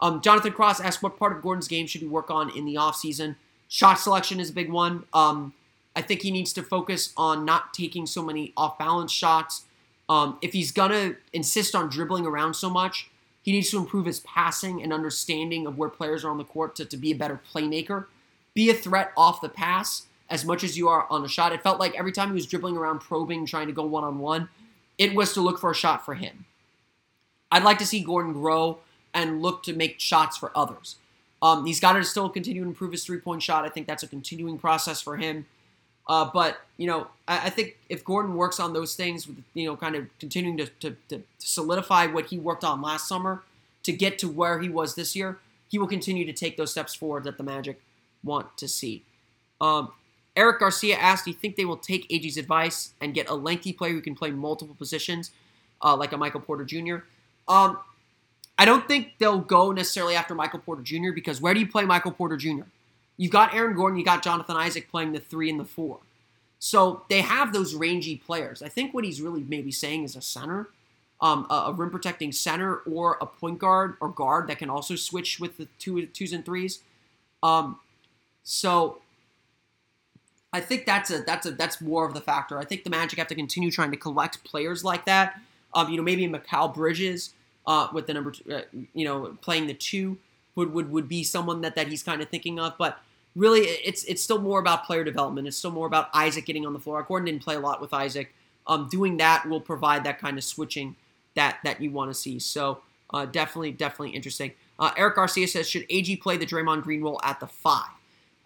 [0.00, 2.74] Um, Jonathan Cross asked, what part of Gordon's game should he work on in the
[2.74, 3.36] offseason?
[3.68, 5.04] Shot selection is a big one.
[5.12, 5.54] Um,
[5.96, 9.64] I think he needs to focus on not taking so many off balance shots.
[10.08, 13.10] Um, if he's going to insist on dribbling around so much,
[13.46, 16.74] he needs to improve his passing and understanding of where players are on the court
[16.74, 18.06] to, to be a better playmaker.
[18.54, 21.52] Be a threat off the pass as much as you are on a shot.
[21.52, 24.18] It felt like every time he was dribbling around, probing, trying to go one on
[24.18, 24.48] one,
[24.98, 26.44] it was to look for a shot for him.
[27.52, 28.80] I'd like to see Gordon grow
[29.14, 30.96] and look to make shots for others.
[31.40, 33.64] Um, he's got to still continue to improve his three point shot.
[33.64, 35.46] I think that's a continuing process for him.
[36.08, 39.66] Uh, but you know, I, I, think if Gordon works on those things, with you
[39.66, 43.42] know, kind of continuing to, to, to solidify what he worked on last summer
[43.82, 45.38] to get to where he was this year,
[45.68, 47.80] he will continue to take those steps forward that the Magic
[48.22, 49.02] want to see.
[49.60, 49.92] Um,
[50.36, 53.72] Eric Garcia asked, "Do you think they will take AG's advice and get a lengthy
[53.72, 55.32] player who can play multiple positions,
[55.82, 56.98] uh, like a Michael Porter Jr.?"
[57.48, 57.78] Um,
[58.58, 61.12] I don't think they'll go necessarily after Michael Porter Jr.
[61.12, 62.64] because where do you play Michael Porter Jr.?
[63.16, 66.00] You've got Aaron Gordon, you got Jonathan Isaac playing the three and the four.
[66.58, 68.62] So they have those rangy players.
[68.62, 70.68] I think what he's really maybe saying is a center,
[71.20, 74.96] um, a, a, rim protecting center, or a point guard or guard that can also
[74.96, 76.80] switch with the two twos and threes.
[77.42, 77.78] Um,
[78.42, 79.00] so
[80.52, 82.58] I think that's a that's a that's more of the factor.
[82.58, 85.40] I think the Magic have to continue trying to collect players like that.
[85.74, 87.34] Um, you know, maybe Mikal Bridges
[87.66, 88.62] uh, with the number two, uh,
[88.94, 90.18] you know, playing the two
[90.54, 92.78] would, would would be someone that that he's kind of thinking of.
[92.78, 92.98] But
[93.36, 95.46] really, it's it's still more about player development.
[95.46, 97.04] It's still more about Isaac getting on the floor.
[97.06, 98.34] Gordon didn't play a lot with Isaac.
[98.66, 100.96] Um, doing that will provide that kind of switching
[101.34, 102.40] that that you want to see.
[102.40, 102.80] So
[103.14, 104.52] uh, definitely, definitely interesting.
[104.78, 107.88] Uh, Eric Garcia says, should AG play the Draymond Green role at the five?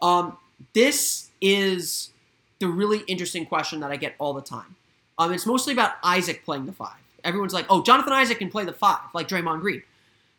[0.02, 0.36] Um,
[0.74, 2.10] this is
[2.58, 4.76] the really interesting question that I get all the time.
[5.18, 6.96] Um, it's mostly about Isaac playing the five.
[7.24, 9.82] Everyone's like, oh, Jonathan Isaac can play the five, like Draymond Green.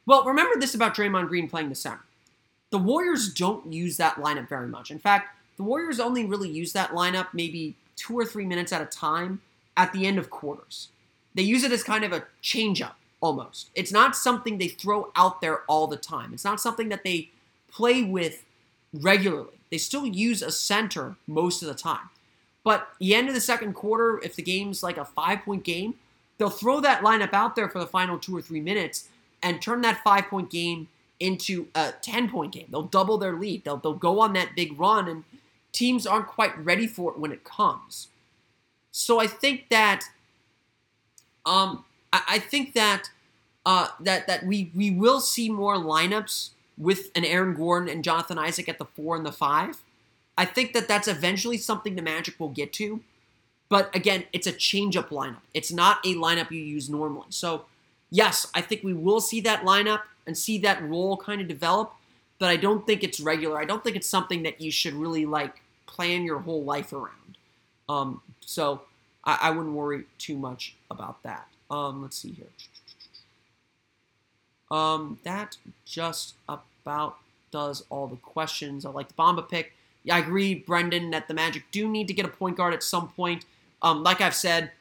[0.06, 2.02] Well, remember this about Draymond Green playing the center.
[2.72, 4.91] The Warriors don't use that lineup very much.
[4.91, 8.82] In fact, the Warriors only really use that lineup maybe two or three minutes at
[8.82, 9.41] a time
[9.78, 10.88] at the end of quarters.
[11.36, 13.69] They use it as kind of a change-up almost.
[13.76, 16.34] It's not something they throw out there all the time.
[16.34, 17.30] It's not something that they
[17.72, 18.43] play with
[18.93, 19.59] regularly.
[19.69, 22.09] They still use a center most of the time.
[22.63, 25.95] But the end of the second quarter, if the game's like a five point game,
[26.38, 29.09] they'll throw that lineup out there for the final two or three minutes
[29.41, 30.88] and turn that five point game
[31.22, 32.67] into a 10 point game.
[32.72, 33.63] They'll double their lead.
[33.63, 35.24] They'll, they'll go on that big run, and
[35.72, 38.07] teams aren't quite ready for it when it comes.
[38.91, 40.05] So I think that
[41.45, 43.09] um, I, I think that
[43.65, 48.38] uh, that that we we will see more lineups with an Aaron Gordon and Jonathan
[48.38, 49.84] Isaac at the four and the five.
[50.38, 53.01] I think that that's eventually something the Magic will get to.
[53.69, 55.41] But again, it's a change-up lineup.
[55.53, 57.28] It's not a lineup you use normally.
[57.30, 57.65] So,
[58.09, 61.93] yes, I think we will see that lineup and see that role kind of develop,
[62.39, 63.59] but I don't think it's regular.
[63.59, 67.38] I don't think it's something that you should really like plan your whole life around.
[67.89, 68.82] Um, so
[69.24, 71.47] I, I, wouldn't worry too much about that.
[71.69, 72.47] Um, let's see here.
[74.69, 77.17] Um, that just about
[77.51, 78.86] does all the questions.
[78.86, 79.74] I like the Bamba pick.
[80.03, 82.82] Yeah, I agree, Brendan, that the Magic do need to get a point guard at
[82.82, 83.45] some point.
[83.82, 84.72] Um, like I've said,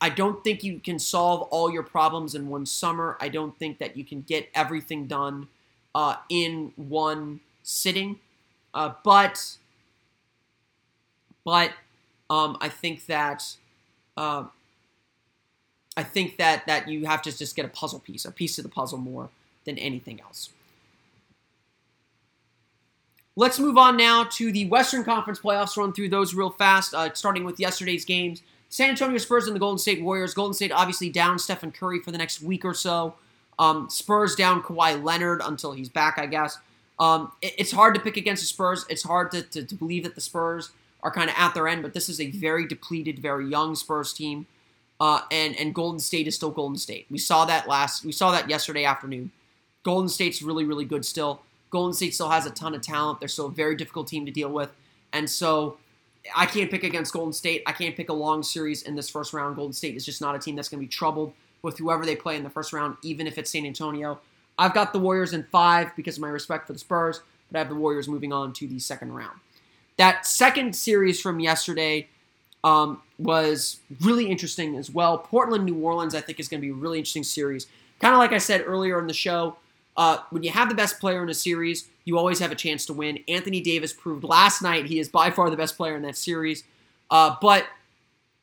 [0.00, 3.16] I don't think you can solve all your problems in one summer.
[3.20, 5.48] I don't think that you can get everything done
[5.94, 8.20] uh, in one sitting.
[8.72, 9.56] Uh, but
[11.44, 11.72] but
[12.30, 13.56] um, I think that
[14.16, 14.44] uh,
[15.96, 18.62] I think that that you have to just get a puzzle piece, a piece of
[18.62, 19.30] the puzzle more
[19.64, 20.50] than anything else.
[23.34, 25.76] Let's move on now to the Western Conference playoffs.
[25.76, 28.42] Run through those real fast, uh, starting with yesterday's games.
[28.68, 30.34] San Antonio Spurs and the Golden State Warriors.
[30.34, 33.14] Golden State obviously down Stephen Curry for the next week or so.
[33.58, 36.58] Um, Spurs down Kawhi Leonard until he's back, I guess.
[36.98, 38.84] Um, it, it's hard to pick against the Spurs.
[38.88, 40.70] It's hard to, to, to believe that the Spurs
[41.02, 44.12] are kind of at their end, but this is a very depleted, very young Spurs
[44.12, 44.46] team.
[45.00, 47.06] Uh, and and Golden State is still Golden State.
[47.08, 48.04] We saw that last.
[48.04, 49.30] We saw that yesterday afternoon.
[49.84, 51.42] Golden State's really really good still.
[51.70, 53.20] Golden State still has a ton of talent.
[53.20, 54.70] They're still a very difficult team to deal with,
[55.12, 55.76] and so
[56.34, 57.62] I can't pick against Golden State.
[57.66, 59.56] I can't pick a long series in this first round.
[59.56, 62.16] Golden State is just not a team that's going to be troubled with whoever they
[62.16, 64.20] play in the first round, even if it's San Antonio.
[64.58, 67.20] I've got the Warriors in five because of my respect for the Spurs,
[67.50, 69.38] but I have the Warriors moving on to the second round.
[69.96, 72.08] That second series from yesterday
[72.64, 75.18] um, was really interesting as well.
[75.18, 77.66] Portland, New Orleans, I think is going to be a really interesting series.
[78.00, 79.56] Kind of like I said earlier in the show,
[79.98, 82.86] uh, when you have the best player in a series, you always have a chance
[82.86, 83.18] to win.
[83.26, 86.62] Anthony Davis proved last night he is by far the best player in that series.
[87.10, 87.66] Uh, but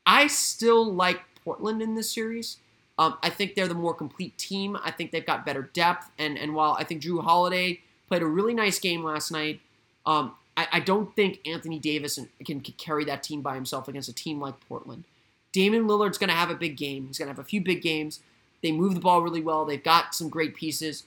[0.05, 2.57] I still like Portland in this series.
[2.99, 4.77] Um, I think they're the more complete team.
[4.83, 6.11] I think they've got better depth.
[6.19, 7.79] And, and while I think Jrue Holiday
[8.09, 9.61] played a really nice game last night,
[10.05, 14.07] um, I, I, don't think Anthony Davis can, can, carry that team by himself against
[14.07, 15.05] a team like Portland.
[15.51, 17.07] Damian Lillard's going to have a big game.
[17.07, 18.19] He's going to have a few big games.
[18.61, 19.65] They move the ball really well.
[19.65, 21.05] They've got some great pieces.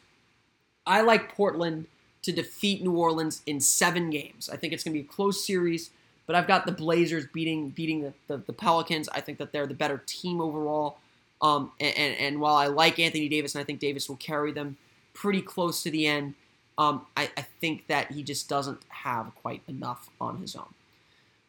[0.88, 1.86] I like Portland
[2.22, 4.48] to defeat New Orleans in seven games.
[4.52, 5.90] I think it's going to be a close series,
[6.26, 9.08] but I've got the Blazers beating beating the, the, the Pelicans.
[9.10, 10.98] I think that they're the better team overall.
[11.40, 14.50] Um, and, and, and, while I like Anthony Davis and I think Davis will carry
[14.50, 14.76] them
[15.14, 16.34] pretty close to the end,
[16.78, 20.74] um, I, I think that he just doesn't have quite enough on his own.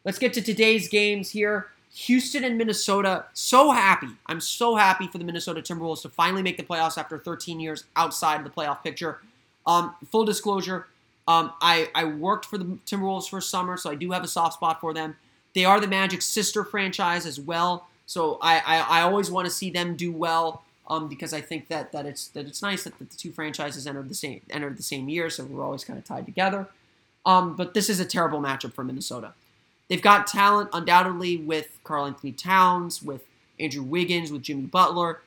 [0.04, 1.70] Let's get to today's games here.
[1.92, 3.24] Houston and Minnesota.
[3.34, 4.10] So happy.
[4.26, 7.84] I'm so happy for the Minnesota Timberwolves to finally make the playoffs after 13 years
[7.96, 9.20] outside of the playoff picture.
[9.66, 10.86] Um, full disclosure,
[11.28, 14.54] um, I, I worked for the Timberwolves for summer, so I do have a soft
[14.54, 15.16] spot for them.
[15.54, 17.86] They are the Magic sister franchise as well.
[18.06, 21.68] So I, I, I always want to see them do well um, because I think
[21.68, 24.82] that, that it's that it's nice that the two franchises entered the same entered the
[24.82, 26.66] same year, so we're always kind of tied together.
[27.24, 29.34] Um, but this is a terrible matchup for Minnesota.
[29.88, 33.24] They've got talent undoubtedly with Karl-Anthony Towns, with
[33.58, 35.20] Andrew Wiggins, with Jimmy Butler.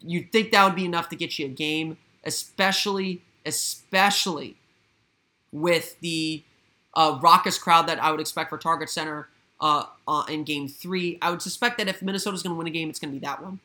[0.00, 4.56] You'd think that would be enough to get you a game, especially especially
[5.52, 6.42] with the
[6.94, 9.28] uh, raucous crowd that I would expect for Target Center
[9.60, 11.18] uh, uh, in game three.
[11.22, 13.24] I would suspect that if Minnesota's going to win a game, it's going to be
[13.24, 13.60] that one.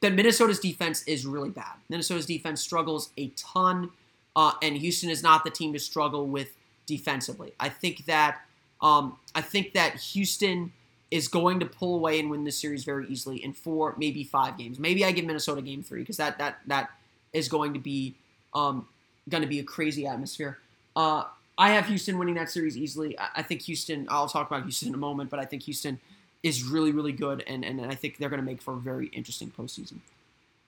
[0.00, 1.74] That Minnesota's defense is really bad.
[1.88, 3.90] Minnesota's defense struggles a ton,
[4.34, 6.56] uh, and Houston is not the team to struggle with
[6.86, 7.52] defensively.
[7.60, 8.40] I think that
[8.80, 10.72] um, I think that Houston
[11.10, 14.56] is going to pull away and win this series very easily in four, maybe five
[14.56, 14.78] games.
[14.78, 16.90] Maybe I give Minnesota game three because that that that
[17.32, 18.14] is going to be
[18.54, 18.86] um,
[19.30, 20.58] going to be a crazy atmosphere.
[20.94, 21.24] Uh,
[21.56, 23.16] I have Houston winning that series easily.
[23.18, 26.00] I think Houston, I'll talk about Houston in a moment, but I think Houston
[26.42, 29.08] is really, really good, and, and, I think they're going to make for a very
[29.08, 29.98] interesting postseason.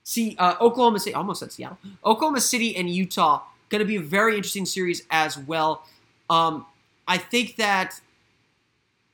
[0.05, 1.79] See, uh, Oklahoma City, almost said Seattle.
[2.05, 5.87] Oklahoma City and Utah, going to be a very interesting series as well.
[6.29, 6.67] Um,
[7.09, 8.01] I think that,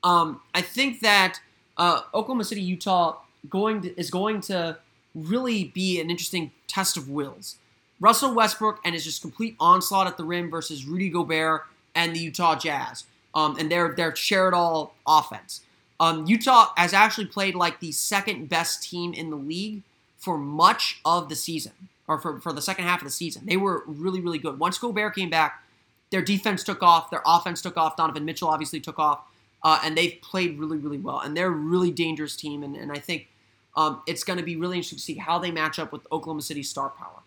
[0.02, 1.38] um, I think that
[1.76, 3.18] uh, Oklahoma City, Utah,
[3.48, 4.78] going to, is going to
[5.14, 7.56] really be an interesting test of wills.
[8.00, 11.62] Russell Westbrook and his just complete onslaught at the rim versus Rudy Gobert
[11.94, 15.62] and the Utah Jazz, um, and their their share it all offense.
[16.00, 19.82] Um, Utah has actually played like the second best team in the league
[20.16, 21.72] for much of the season,
[22.06, 23.46] or for, for the second half of the season.
[23.46, 24.58] They were really, really good.
[24.58, 25.64] Once Gobert came back,
[26.10, 27.96] their defense took off, their offense took off.
[27.96, 29.20] Donovan Mitchell obviously took off,
[29.64, 31.18] uh, and they've played really, really well.
[31.18, 33.28] And they're a really dangerous team, and, and I think
[33.76, 36.42] um, it's going to be really interesting to see how they match up with Oklahoma
[36.42, 37.22] City's star power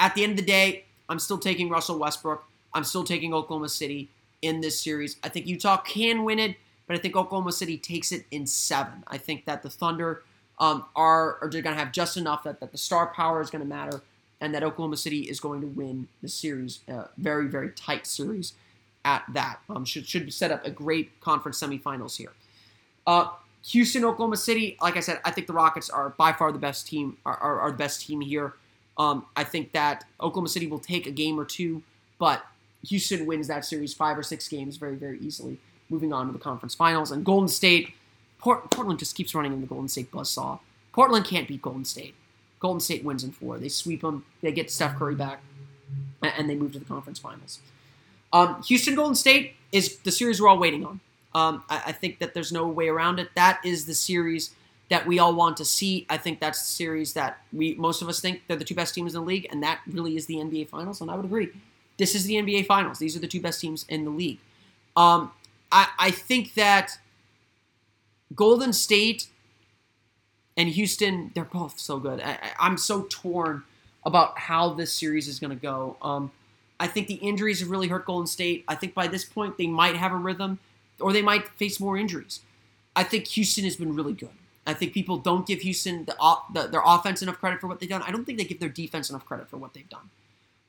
[0.00, 2.42] at the end of the day, I'm still taking Russell Westbrook.
[2.74, 4.08] I'm still taking Oklahoma City
[4.42, 5.16] in this series.
[5.22, 9.04] I think Utah can win it, but I think Oklahoma City takes it in seven.
[9.06, 10.22] I think that the Thunder
[10.58, 13.62] um, are, are going to have just enough that, that the star power is going
[13.62, 14.00] to matter
[14.40, 16.80] and that Oklahoma City is going to win the series.
[16.88, 18.54] Uh, very, very tight series
[19.04, 19.60] at that.
[19.68, 22.32] Um, should, should set up a great conference semifinals here.
[23.06, 23.28] Uh,
[23.66, 26.86] Houston, Oklahoma City, like I said, I think the Rockets are by far the best
[26.86, 28.54] team, are, are, are the best team here.
[28.98, 31.82] Um, I think that Oklahoma City will take a game or two,
[32.18, 32.44] but
[32.86, 36.38] Houston wins that series five or six games very, very easily, moving on to the
[36.38, 37.10] conference finals.
[37.10, 37.94] And Golden State,
[38.38, 40.60] Port- Portland just keeps running in the Golden State buzzsaw.
[40.92, 42.14] Portland can't beat Golden State.
[42.58, 43.58] Golden State wins in four.
[43.58, 44.24] They sweep them.
[44.42, 45.40] They get Steph Curry back,
[46.22, 47.60] and they move to the conference finals.
[48.32, 51.00] Um, Houston Golden State is the series we're all waiting on.
[51.34, 53.28] Um, I, I, think that there's no way around it.
[53.36, 54.50] That is the series
[54.90, 56.04] that we all want to see.
[56.10, 58.94] I think that's the series that we most of us think they're the two best
[58.94, 61.00] teams in the league, and that really is the NBA Finals.
[61.00, 61.48] And I would agree.
[61.96, 62.98] This is the NBA Finals.
[62.98, 64.38] These are the two best teams in the league.
[64.96, 65.32] Um,
[65.70, 66.98] I, I think that
[68.34, 69.28] Golden State
[70.56, 72.20] and Houston, they're both so good.
[72.20, 73.62] I, am so torn
[74.04, 75.96] about how this series is going to go.
[76.02, 76.32] Um,
[76.80, 78.64] I think the injuries have really hurt Golden State.
[78.66, 80.58] I think by this point they might have a rhythm,
[80.98, 82.40] or they might face more injuries.
[82.96, 84.30] I think Houston has been really good.
[84.70, 86.16] I think people don't give Houston the,
[86.52, 88.02] the, their offense enough credit for what they've done.
[88.02, 90.10] I don't think they give their defense enough credit for what they've done.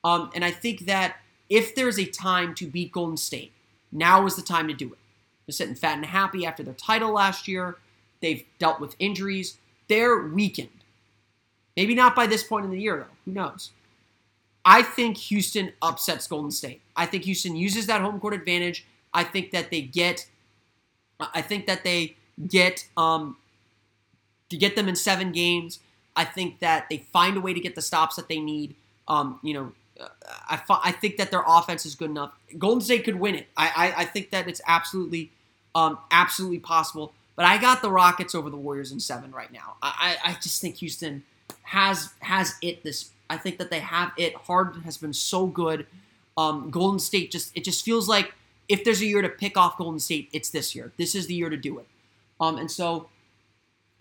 [0.04, 1.18] Um, and I think that
[1.50, 3.52] if there's a time to beat Golden State,
[3.92, 4.98] now is the time to do it.
[5.46, 7.78] They're sitting fat and happy after their title last year.
[8.22, 9.58] They've dealt with injuries.
[9.88, 10.70] They're weakened.
[11.76, 13.16] Maybe not by this point in the year, though.
[13.26, 13.72] Who knows?
[14.64, 16.82] I think Houston upsets Golden State.
[16.96, 18.86] I think Houston uses that home court advantage.
[19.14, 20.28] I think that they get.
[21.20, 22.16] I think that they
[22.48, 23.38] get um,
[24.52, 25.80] to get them in seven games.
[26.16, 28.76] I think that they find a way to get the stops that they need.
[29.08, 29.74] Um, you know,
[30.50, 32.32] I, I think that their offense is good enough.
[32.58, 33.48] Golden State could win it.
[33.58, 35.32] I, I, I think that it's absolutely,
[35.74, 37.14] um, absolutely possible.
[37.36, 39.76] But I got the Rockets over the Warriors in seven right now.
[39.82, 41.24] I, I just think Houston
[41.64, 43.12] has has it this.
[43.30, 44.36] I think that they have it.
[44.36, 45.88] Harden has been so good.
[46.38, 48.34] Um, Golden State just it just feels like
[48.68, 50.92] if there's a year to pick off Golden State, it's this year.
[50.98, 51.88] This is the year to do it.
[52.40, 53.08] Um, and so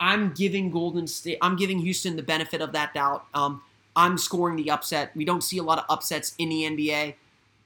[0.01, 3.25] I'm giving Golden State, I'm giving Houston the benefit of that doubt.
[3.35, 3.61] Um,
[3.95, 5.15] I'm scoring the upset.
[5.15, 7.13] We don't see a lot of upsets in the NBA.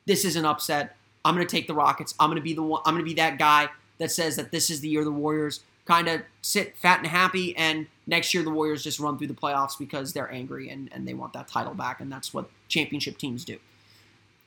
[0.06, 0.98] This is an upset.
[1.24, 2.14] I'm going to take the Rockets.
[2.20, 2.82] I'm going to be the one.
[2.86, 3.70] I'm going to be that guy
[4.00, 7.56] that says that this is the year the Warriors kind of sit fat and happy,
[7.56, 11.08] and next year the Warriors just run through the playoffs because they're angry and, and
[11.08, 13.58] they want that title back, and that's what championship teams do.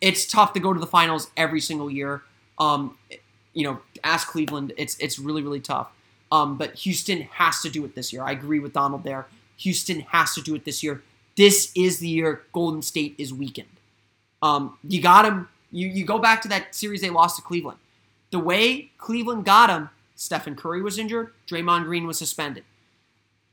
[0.01, 2.23] It's tough to go to the finals every single year.
[2.59, 2.99] Um,
[3.55, 4.73] you know, ask Cleveland.
[4.77, 5.91] It's it's really really tough.
[6.31, 8.23] Um, but Houston has to do it this year.
[8.23, 9.27] I agree with Donald there.
[9.59, 11.03] Houston has to do it this year
[11.39, 13.69] this is the year Golden State is weakened.
[14.43, 15.49] Um, you got him.
[15.71, 17.79] You, you go back to that series they lost to Cleveland.
[18.33, 22.65] The way Cleveland got him, Stephen Curry was injured, Draymond Green was suspended.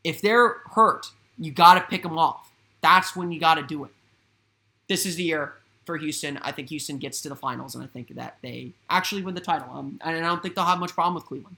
[0.04, 2.50] If they're hurt, you got to pick them off.
[2.82, 3.92] That's when you got to do it.
[4.90, 5.54] This is the year
[5.86, 6.40] for Houston.
[6.42, 9.42] I think Houston gets to the finals, and I think that they actually win the
[9.42, 9.70] title.
[9.72, 11.58] Um, and I don't think they'll have much problem with Cleveland.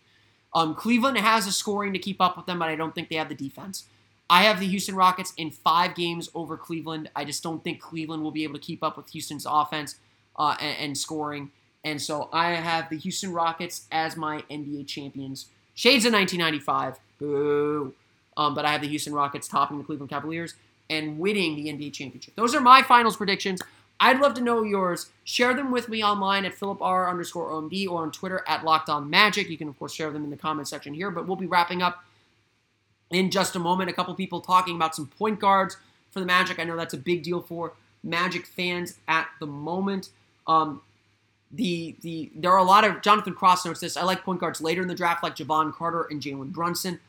[0.54, 3.16] Um, Cleveland has the scoring to keep up with them, but I don't think they
[3.16, 3.86] have the defense.
[4.30, 7.10] I have the Houston Rockets in five games over Cleveland.
[7.16, 9.96] I just don't think Cleveland will be able to keep up with Houston's offense
[10.36, 11.52] uh, and, and, scoring.
[11.84, 15.48] And so I have the Houston Rockets as my NBA champions.
[15.74, 17.00] Shades of 1995.
[17.20, 17.94] Boo.
[18.36, 20.56] Um, but I have the Houston Rockets topping the Cleveland Cavaliers
[20.90, 22.36] and winning the NBA championship.
[22.36, 23.62] Those are my finals predictions.
[24.00, 25.10] I'd love to know yours.
[25.24, 28.90] Share them with me online at Philip R underscore OMD or on Twitter at Locked
[28.90, 29.50] On Magic.
[29.50, 31.82] You can, of course, share them in the comment section here, but we'll be wrapping
[31.82, 32.04] up
[33.10, 33.90] in just a moment.
[33.90, 35.78] A couple people talking about some point guards
[36.12, 36.60] for the Magic.
[36.60, 37.74] I know that's a big deal for
[38.04, 40.10] Magic fans at the moment.
[40.46, 40.82] Um,
[41.52, 43.98] the the there are a lot of Jonathan Cross notes this.
[43.98, 47.00] I like point guards later in the draft, like Jevon Carter and Jalen Brunson.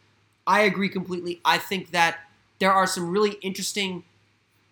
[0.47, 1.41] I agree completely.
[1.45, 2.21] I think that
[2.59, 4.05] there are some really interesting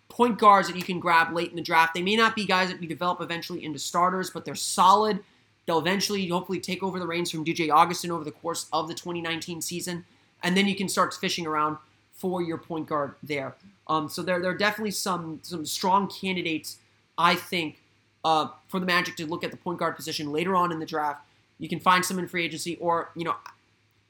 [0.09, 1.93] point guards that you can grab late in the draft.
[1.93, 5.19] They may not be guys that you develop eventually into starters, but they're solid.
[5.65, 8.93] They'll eventually, hopefully, take over the reins from DJ Augustin over the course of the
[8.93, 10.05] 2019 season
[10.43, 11.77] and then you can start fishing around
[12.13, 13.55] for your point guard there.
[13.87, 16.77] Um, so there, there are definitely some some strong candidates,
[17.17, 17.81] I think,
[18.23, 20.85] uh, for the Magic to look at the point guard position later on in the
[20.85, 21.21] draft.
[21.59, 23.35] You can find some in free agency, or you know,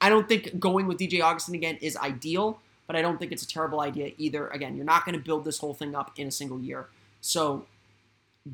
[0.01, 3.43] I don't think going with DJ Augustin again is ideal, but I don't think it's
[3.43, 4.47] a terrible idea either.
[4.47, 6.88] Again, you're not going to build this whole thing up in a single year,
[7.21, 7.65] so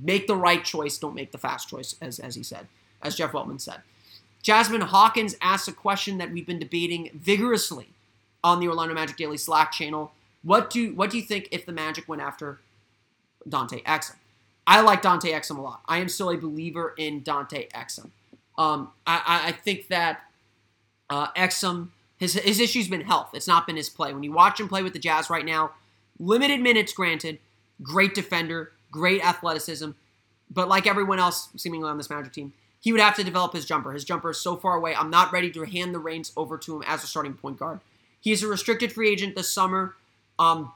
[0.02, 0.98] make the right choice.
[0.98, 2.68] Don't make the fast choice, as as he said,
[3.02, 3.82] as Jeff Weltman said.
[4.42, 7.88] Jasmine Hawkins asks a question that we've been debating vigorously
[8.44, 10.12] on the Orlando Magic Daily Slack channel.
[10.44, 12.60] What do what do you think if the Magic went after
[13.48, 14.16] Dante Exum?
[14.66, 15.82] I like Dante Exum a lot.
[15.88, 18.12] I am still a believer in Dante Exum.
[18.58, 20.22] Um, I, I, think that
[21.10, 21.90] uh, Exum
[22.24, 23.32] his his issue's been health.
[23.34, 24.14] It's not been his play.
[24.14, 25.72] When you watch him play with the Jazz right now,
[26.18, 27.40] limited minutes granted,
[27.82, 29.92] great defender, great athleticism,
[30.50, 33.66] but like everyone else seemingly on this Magic team, he would have to develop his
[33.66, 33.92] jumper.
[33.92, 34.96] His jumper is so far away.
[34.96, 37.82] I'm not ready to hand the reins over to him as a starting point guard.
[38.22, 39.96] He is a restricted free agent this summer,
[40.40, 40.72] um,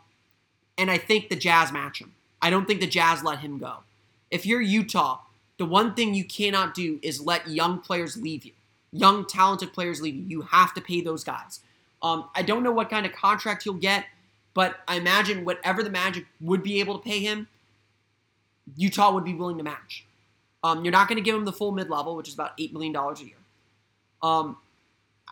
[0.78, 2.14] and I think the Jazz match him.
[2.42, 3.78] I don't think the Jazz let him go.
[4.30, 5.20] If you're Utah,
[5.58, 8.52] the one thing you cannot do is let young players leave you.
[8.92, 10.42] Young, talented players leave you.
[10.42, 11.60] Have to pay those guys.
[12.02, 14.06] Um, I don't know what kind of contract he'll get,
[14.54, 17.48] but I imagine whatever the Magic would be able to pay him,
[18.76, 20.06] Utah would be willing to match.
[20.64, 22.74] Um, you're not going to give him the full mid level, which is about $8
[22.74, 23.36] million a year.
[24.22, 24.58] Um,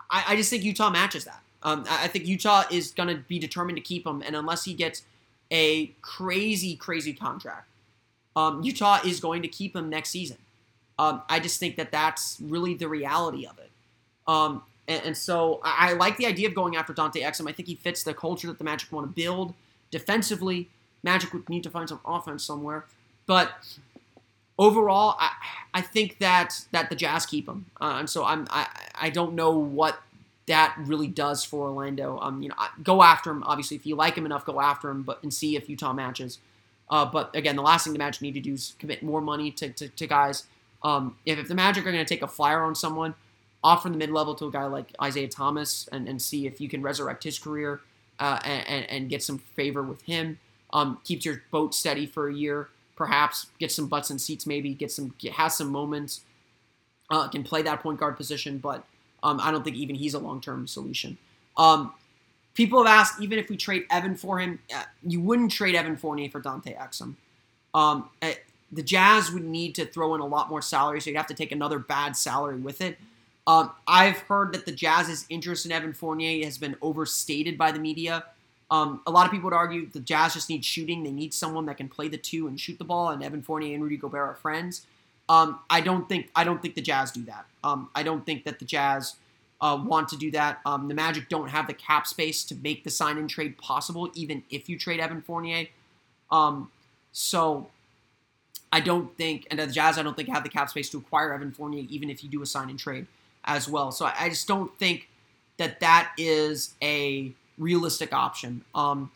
[0.09, 1.41] I, I, just think Utah matches that.
[1.63, 4.75] Um, I think Utah is going to be determined to keep him, and unless he
[4.75, 5.01] gets
[5.49, 7.67] a crazy, crazy contract,
[8.35, 10.37] um, Utah is going to keep him next season.
[10.97, 13.69] Um, I just think that that's really the reality of it.
[14.27, 17.49] Um, and, and, so I, I, like the idea of going after Dante Exum.
[17.49, 19.53] I think he fits the culture that the Magic want to build
[19.91, 20.69] defensively.
[21.03, 22.85] Magic would need to find some offense somewhere,
[23.27, 23.51] but
[24.57, 25.31] overall, I,
[25.73, 29.35] I think that that the Jazz keep him, uh, and so I'm I, I don't
[29.35, 29.99] know what
[30.47, 32.19] that really does for Orlando.
[32.19, 33.43] Um, you know, go after him.
[33.43, 36.39] Obviously, if you like him enough, go after him, but and see if Utah matches.
[36.89, 39.49] Uh, but again, the last thing the Magic need to do is commit more money
[39.51, 40.45] to, to, to guys.
[40.85, 43.15] Um, if, if the Magic are going to take a flyer on someone,
[43.63, 46.69] offer the mid level to a guy like Isaiah Thomas and, and see if you
[46.69, 47.81] can resurrect his career
[48.19, 50.37] uh, and, and get some favor with him.
[50.71, 54.75] Um, keeps your boat steady for a year, perhaps get some butts and seats, maybe
[54.75, 56.21] get some get, has some moments,
[57.09, 58.85] uh, can play that point guard position, but
[59.23, 61.17] um, I don't think even he's a long term solution.
[61.57, 61.93] Um,
[62.53, 65.95] people have asked, even if we trade Evan for him, uh, you wouldn't trade Evan
[65.95, 67.15] Fournier for Dante Exum.
[67.73, 68.09] Um,
[68.71, 71.33] the Jazz would need to throw in a lot more salary, so you'd have to
[71.33, 72.97] take another bad salary with it.
[73.47, 77.79] Um, I've heard that the Jazz's interest in Evan Fournier has been overstated by the
[77.79, 78.25] media.
[78.71, 81.03] Um, a lot of people would argue the Jazz just need shooting.
[81.03, 83.75] They need someone that can play the two and shoot the ball, and Evan Fournier
[83.75, 84.87] and Rudy Gobert are friends.
[85.29, 87.45] Um, I don't think I don't think the Jazz do that.
[87.63, 89.15] Um, I don't think that the Jazz
[89.61, 90.59] uh, want to do that.
[90.65, 94.09] Um, the Magic don't have the cap space to make the sign and trade possible,
[94.13, 95.67] even if you trade Evan Fournier.
[96.31, 96.71] Um,
[97.11, 97.67] so
[98.75, 101.33] I don't think, and the Jazz I don't think have the cap space to acquire
[101.33, 103.07] Evan Fournier, even if you do a sign and trade
[103.45, 103.89] as well.
[103.93, 105.07] So I, just don't think
[105.55, 108.65] that that is a realistic option.
[108.75, 109.11] Um,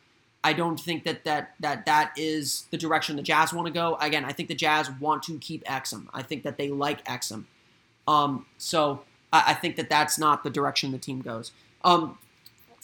[0.46, 3.96] I don't think that that that that is the direction the Jazz want to go.
[3.96, 6.08] Again, I think the Jazz want to keep Exum.
[6.14, 7.44] I think that they like Exum.
[8.08, 9.02] Um, so
[9.34, 11.52] I, I, think that that's not the direction the team goes.
[11.84, 12.18] Um,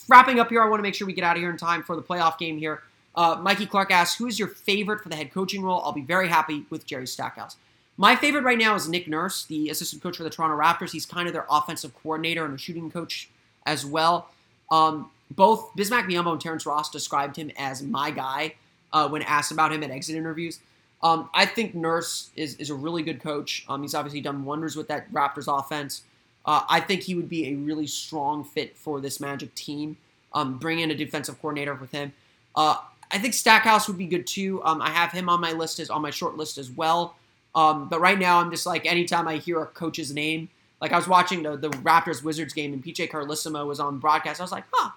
[0.09, 1.83] wrapping up here, I want to make sure we get out of here in time
[1.83, 2.83] for the playoff game here.
[3.15, 6.01] Uh, Mikey Clark asks, "Who is your favorite for the head coaching role?" I'll be
[6.01, 7.57] very happy with Jerry Stackhouse.
[7.97, 10.91] My favorite right now is Nick Nurse, the assistant coach for the Toronto Raptors.
[10.91, 13.29] He's kind of their offensive coordinator and a shooting coach
[13.65, 14.29] as well.
[14.69, 18.55] Um, both Bismack Biyombo and Terrence Ross described him as my guy
[18.91, 20.59] uh, when asked about him at exit interviews.
[21.01, 23.65] Um, I think Nurse is, is a really good coach.
[23.69, 26.03] Um, he's obviously done wonders with that Raptors offense.
[26.45, 29.97] Uh, I think he would be a really strong fit for this Magic team.
[30.33, 32.13] Um, bring in a defensive coordinator with him.
[32.55, 32.77] Uh,
[33.11, 34.61] I think Stackhouse would be good too.
[34.63, 37.15] Um, I have him on my list as on my short list as well.
[37.53, 40.49] Um, but right now, I'm just like anytime I hear a coach's name,
[40.81, 44.41] like I was watching the, the Raptors Wizards game and PJ Carlesimo was on broadcast.
[44.41, 44.91] I was like, huh,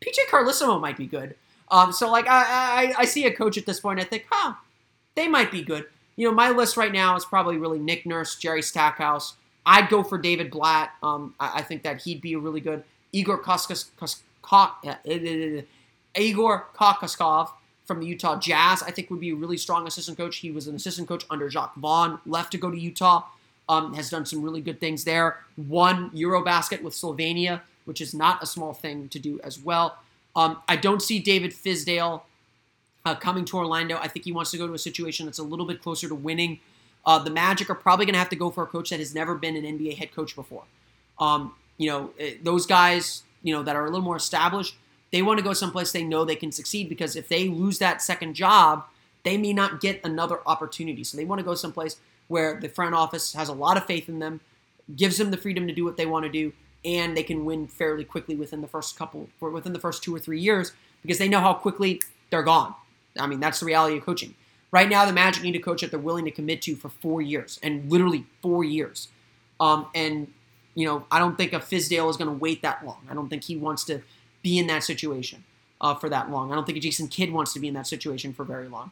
[0.00, 1.36] PJ Carlesimo might be good.
[1.70, 4.54] Um, so like I, I, I see a coach at this point, I think, huh,
[5.14, 5.86] they might be good.
[6.16, 9.36] You know, my list right now is probably really Nick Nurse, Jerry Stackhouse.
[9.64, 10.92] I'd go for David Blatt.
[11.02, 14.92] Um, I, I, think that he'd be really good Igor Koskos, Kos, Kos,
[16.16, 17.50] Igor Kokoskov
[17.84, 18.82] from the Utah Jazz.
[18.82, 20.38] I think would be a really strong assistant coach.
[20.38, 23.24] He was an assistant coach under Jacque Vaughn, left to go to Utah.
[23.68, 25.38] Um, has done some really good things there.
[25.56, 29.96] Won Eurobasket with Slovenia which is not a small thing to do as well.
[30.34, 32.22] Um, I don't see David Fizdale
[33.06, 33.96] uh, coming to Orlando.
[33.96, 36.14] I think he wants to go to a situation that's a little bit closer to
[36.14, 36.60] winning.
[37.06, 39.14] Uh, the Magic are probably going to have to go for a coach that has
[39.14, 40.64] never been an NBA head coach before.
[41.18, 44.74] Um, you know, eh, those guys, you know, that are a little more established,
[45.12, 48.02] they want to go someplace they know they can succeed because if they lose that
[48.02, 48.84] second job,
[49.24, 51.04] they may not get another opportunity.
[51.04, 51.96] So they want to go someplace
[52.28, 54.40] where the front office has a lot of faith in them,
[54.96, 56.52] gives them the freedom to do what they want to do,
[56.84, 60.18] and they can win fairly quickly within the first couple, within the first two or
[60.18, 62.00] three years, because they know how quickly
[62.30, 62.74] they're gone.
[63.18, 64.34] I mean, that's the reality of coaching.
[64.70, 67.22] Right now, the Magic need a coach that they're willing to commit to for four
[67.22, 69.08] years, and literally four years.
[69.58, 70.32] Um, and
[70.74, 72.98] you know, I don't think a Fizdale is going to wait that long.
[73.10, 74.02] I don't think he wants to
[74.42, 75.44] be in that situation
[75.80, 76.52] uh, for that long.
[76.52, 78.90] I don't think Jason Kidd wants to be in that situation for very long.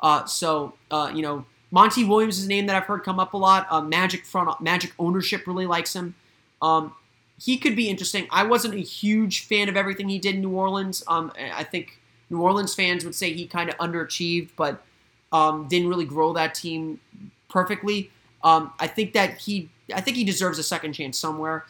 [0.00, 3.34] Uh, so, uh, you know, Monty Williams is a name that I've heard come up
[3.34, 3.66] a lot.
[3.70, 6.14] Uh, Magic front, Magic ownership really likes him.
[6.62, 6.94] Um,
[7.38, 8.26] he could be interesting.
[8.30, 11.02] I wasn't a huge fan of everything he did in New Orleans.
[11.06, 11.98] Um, I think
[12.30, 14.82] New Orleans fans would say he kind of underachieved, but
[15.32, 17.00] um, didn't really grow that team
[17.48, 18.10] perfectly.
[18.42, 21.66] Um, I think that he, I think he deserves a second chance somewhere.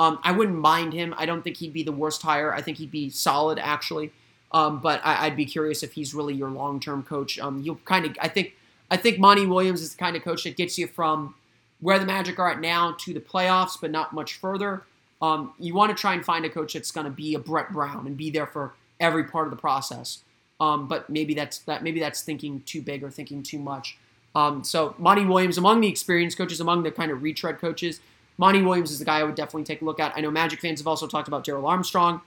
[0.00, 1.14] Um, I wouldn't mind him.
[1.18, 2.54] I don't think he'd be the worst hire.
[2.54, 4.12] I think he'd be solid actually.
[4.50, 7.38] Um, but I, would be curious if he's really your long-term coach.
[7.38, 8.54] Um, you'll kind of, I think,
[8.90, 11.34] I think Monty Williams is the kind of coach that gets you from
[11.80, 14.84] where the Magic are at now to the playoffs, but not much further.
[15.20, 17.70] Um, you want to try and find a coach that's going to be a Brett
[17.70, 20.20] Brown and be there for every part of the process.
[20.58, 21.82] Um, but maybe that's that.
[21.82, 23.98] Maybe that's thinking too big or thinking too much.
[24.34, 28.00] Um, so Monty Williams, among the experienced coaches, among the kind of retread coaches,
[28.40, 30.16] Monty Williams is the guy I would definitely take a look at.
[30.16, 32.22] I know Magic fans have also talked about Darrell Armstrong.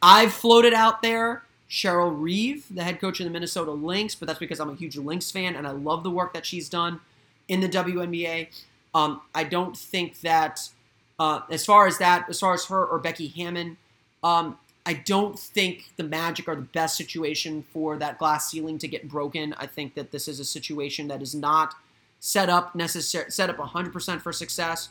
[0.00, 4.38] I've floated out there Cheryl Reeve, the head coach of the Minnesota Lynx, but that's
[4.38, 7.00] because I'm a huge Lynx fan and I love the work that she's done
[7.48, 8.50] in the WNBA.
[8.94, 10.60] Um, I don't think that,
[11.18, 13.76] uh, as far as that, as far as her or Becky Hammon,
[14.22, 18.86] um, I don't think the Magic are the best situation for that glass ceiling to
[18.86, 19.56] get broken.
[19.58, 21.74] I think that this is a situation that is not
[22.24, 24.88] set up necessary, set up 100% for success.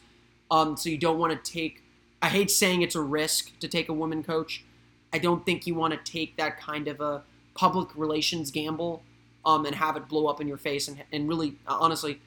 [0.52, 1.84] Um, so you don't want to take.
[2.22, 4.64] I hate saying it's a risk to take a woman coach.
[5.12, 7.24] I don't think you want to take that kind of a
[7.56, 9.02] public relations gamble
[9.46, 12.22] um, and have it blow up in your face and, and really, uh, honestly,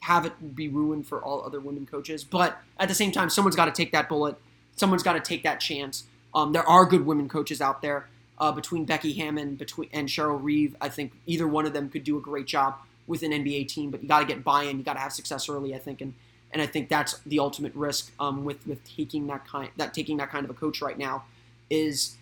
[0.00, 2.24] have it be ruined for all other women coaches.
[2.24, 4.36] But at the same time, someone's got to take that bullet.
[4.76, 6.04] Someone's got to take that chance.
[6.34, 8.08] Um, there are good women coaches out there.
[8.38, 12.04] Uh, between Becky Hammon between and Cheryl Reeve, I think either one of them could
[12.04, 12.76] do a great job
[13.06, 13.90] with an NBA team.
[13.90, 14.78] But you got to get buy-in.
[14.78, 15.74] You got to have success early.
[15.74, 16.14] I think, and
[16.52, 20.16] and I think that's the ultimate risk um, with with taking that kind that taking
[20.18, 21.24] that kind of a coach right now
[21.70, 22.16] is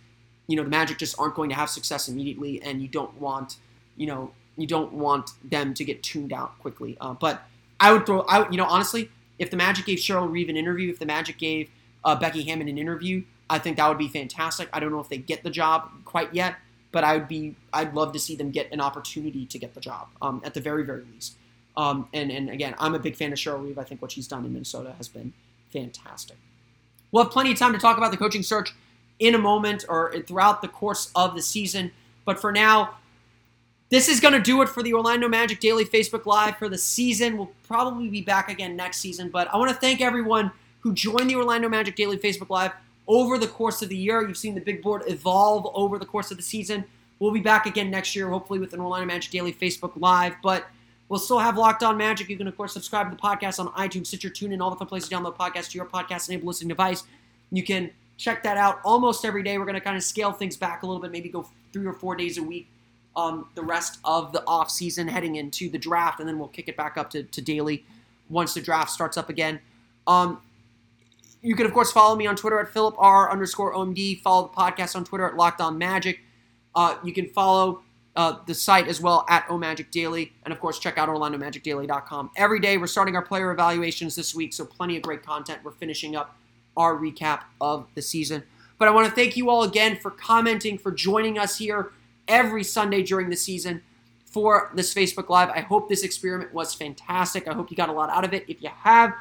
[0.46, 3.56] you know the Magic just aren't going to have success immediately, and you don't want
[3.96, 6.96] you know you don't want them to get tuned out quickly.
[7.00, 7.42] Uh, but
[7.80, 10.90] I would throw out you know honestly, if the Magic gave Cheryl Reeve an interview,
[10.90, 11.70] if the Magic gave
[12.04, 14.68] uh, Becky Hammon an interview, I think that would be fantastic.
[14.72, 16.56] I don't know if they get the job quite yet,
[16.94, 19.80] but I would be I'd love to see them get an opportunity to get the
[19.80, 21.36] job um, at the very very least.
[21.76, 23.78] Um, and and again, I'm a big fan of Cheryl Reeve.
[23.78, 25.34] I think what she's done in Minnesota has been
[25.70, 26.36] fantastic.
[27.10, 28.72] We'll have plenty of time to talk about the coaching search
[29.18, 31.90] in a moment or throughout the course of the season.
[32.24, 32.96] But for now,
[33.90, 36.78] this is going to do it for the Orlando Magic Daily Facebook Live for the
[36.78, 37.36] season.
[37.36, 39.28] We'll probably be back again next season.
[39.28, 42.72] But I want to thank everyone who joined the Orlando Magic Daily Facebook Live
[43.06, 44.26] over the course of the year.
[44.26, 46.84] You've seen the big board evolve over the course of the season.
[47.18, 50.34] We'll be back again next year, hopefully with an Orlando Magic Daily Facebook Live.
[50.42, 50.66] But
[51.08, 52.28] we'll still have Locked On Magic.
[52.28, 54.88] You can, of course, subscribe to the podcast on iTunes, Stitcher, TuneIn, all the fun
[54.88, 57.04] places to download podcasts to your podcast-enabled listening device.
[57.50, 59.58] You can check that out almost every day.
[59.58, 61.92] We're going to kind of scale things back a little bit, maybe go three or
[61.92, 62.68] four days a week
[63.16, 66.68] um, the rest of the off season heading into the draft, and then we'll kick
[66.68, 67.84] it back up to, to daily
[68.28, 69.60] once the draft starts up again.
[70.06, 70.40] Um,
[71.44, 74.22] you can, of course, follow me on Twitter at Philip R underscore OMD.
[74.22, 76.20] Follow the podcast on Twitter at Locked On Magic.
[76.74, 77.82] Uh, you can follow
[78.16, 80.32] uh, the site as well at OMagic Daily.
[80.44, 82.30] And, of course, check out OrlandoMagicDaily.com.
[82.34, 85.60] Every day, we're starting our player evaluations this week, so plenty of great content.
[85.62, 86.34] We're finishing up
[86.78, 88.44] our recap of the season.
[88.78, 91.92] But I want to thank you all again for commenting, for joining us here
[92.26, 93.82] every Sunday during the season
[94.24, 95.50] for this Facebook Live.
[95.50, 97.46] I hope this experiment was fantastic.
[97.46, 98.46] I hope you got a lot out of it.
[98.48, 99.12] If you have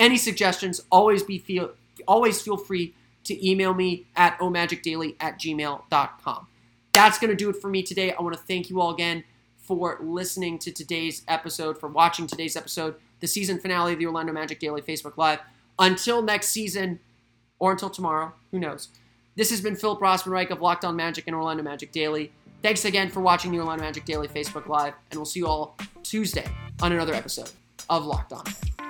[0.00, 1.70] any suggestions, always be feel
[2.08, 2.94] always feel free
[3.24, 6.46] to email me at omagicdaily at gmail.com.
[6.92, 8.12] That's going to do it for me today.
[8.12, 9.22] I want to thank you all again
[9.58, 14.32] for listening to today's episode, for watching today's episode, the season finale of the Orlando
[14.32, 15.38] Magic Daily Facebook Live.
[15.78, 16.98] Until next season,
[17.58, 18.88] or until tomorrow, who knows?
[19.36, 22.32] This has been Philip Rossman-Reich of Locked On Magic and Orlando Magic Daily.
[22.62, 25.76] Thanks again for watching the Orlando Magic Daily Facebook Live, and we'll see you all
[26.02, 26.48] Tuesday
[26.82, 27.50] on another episode
[27.88, 28.89] of Locked On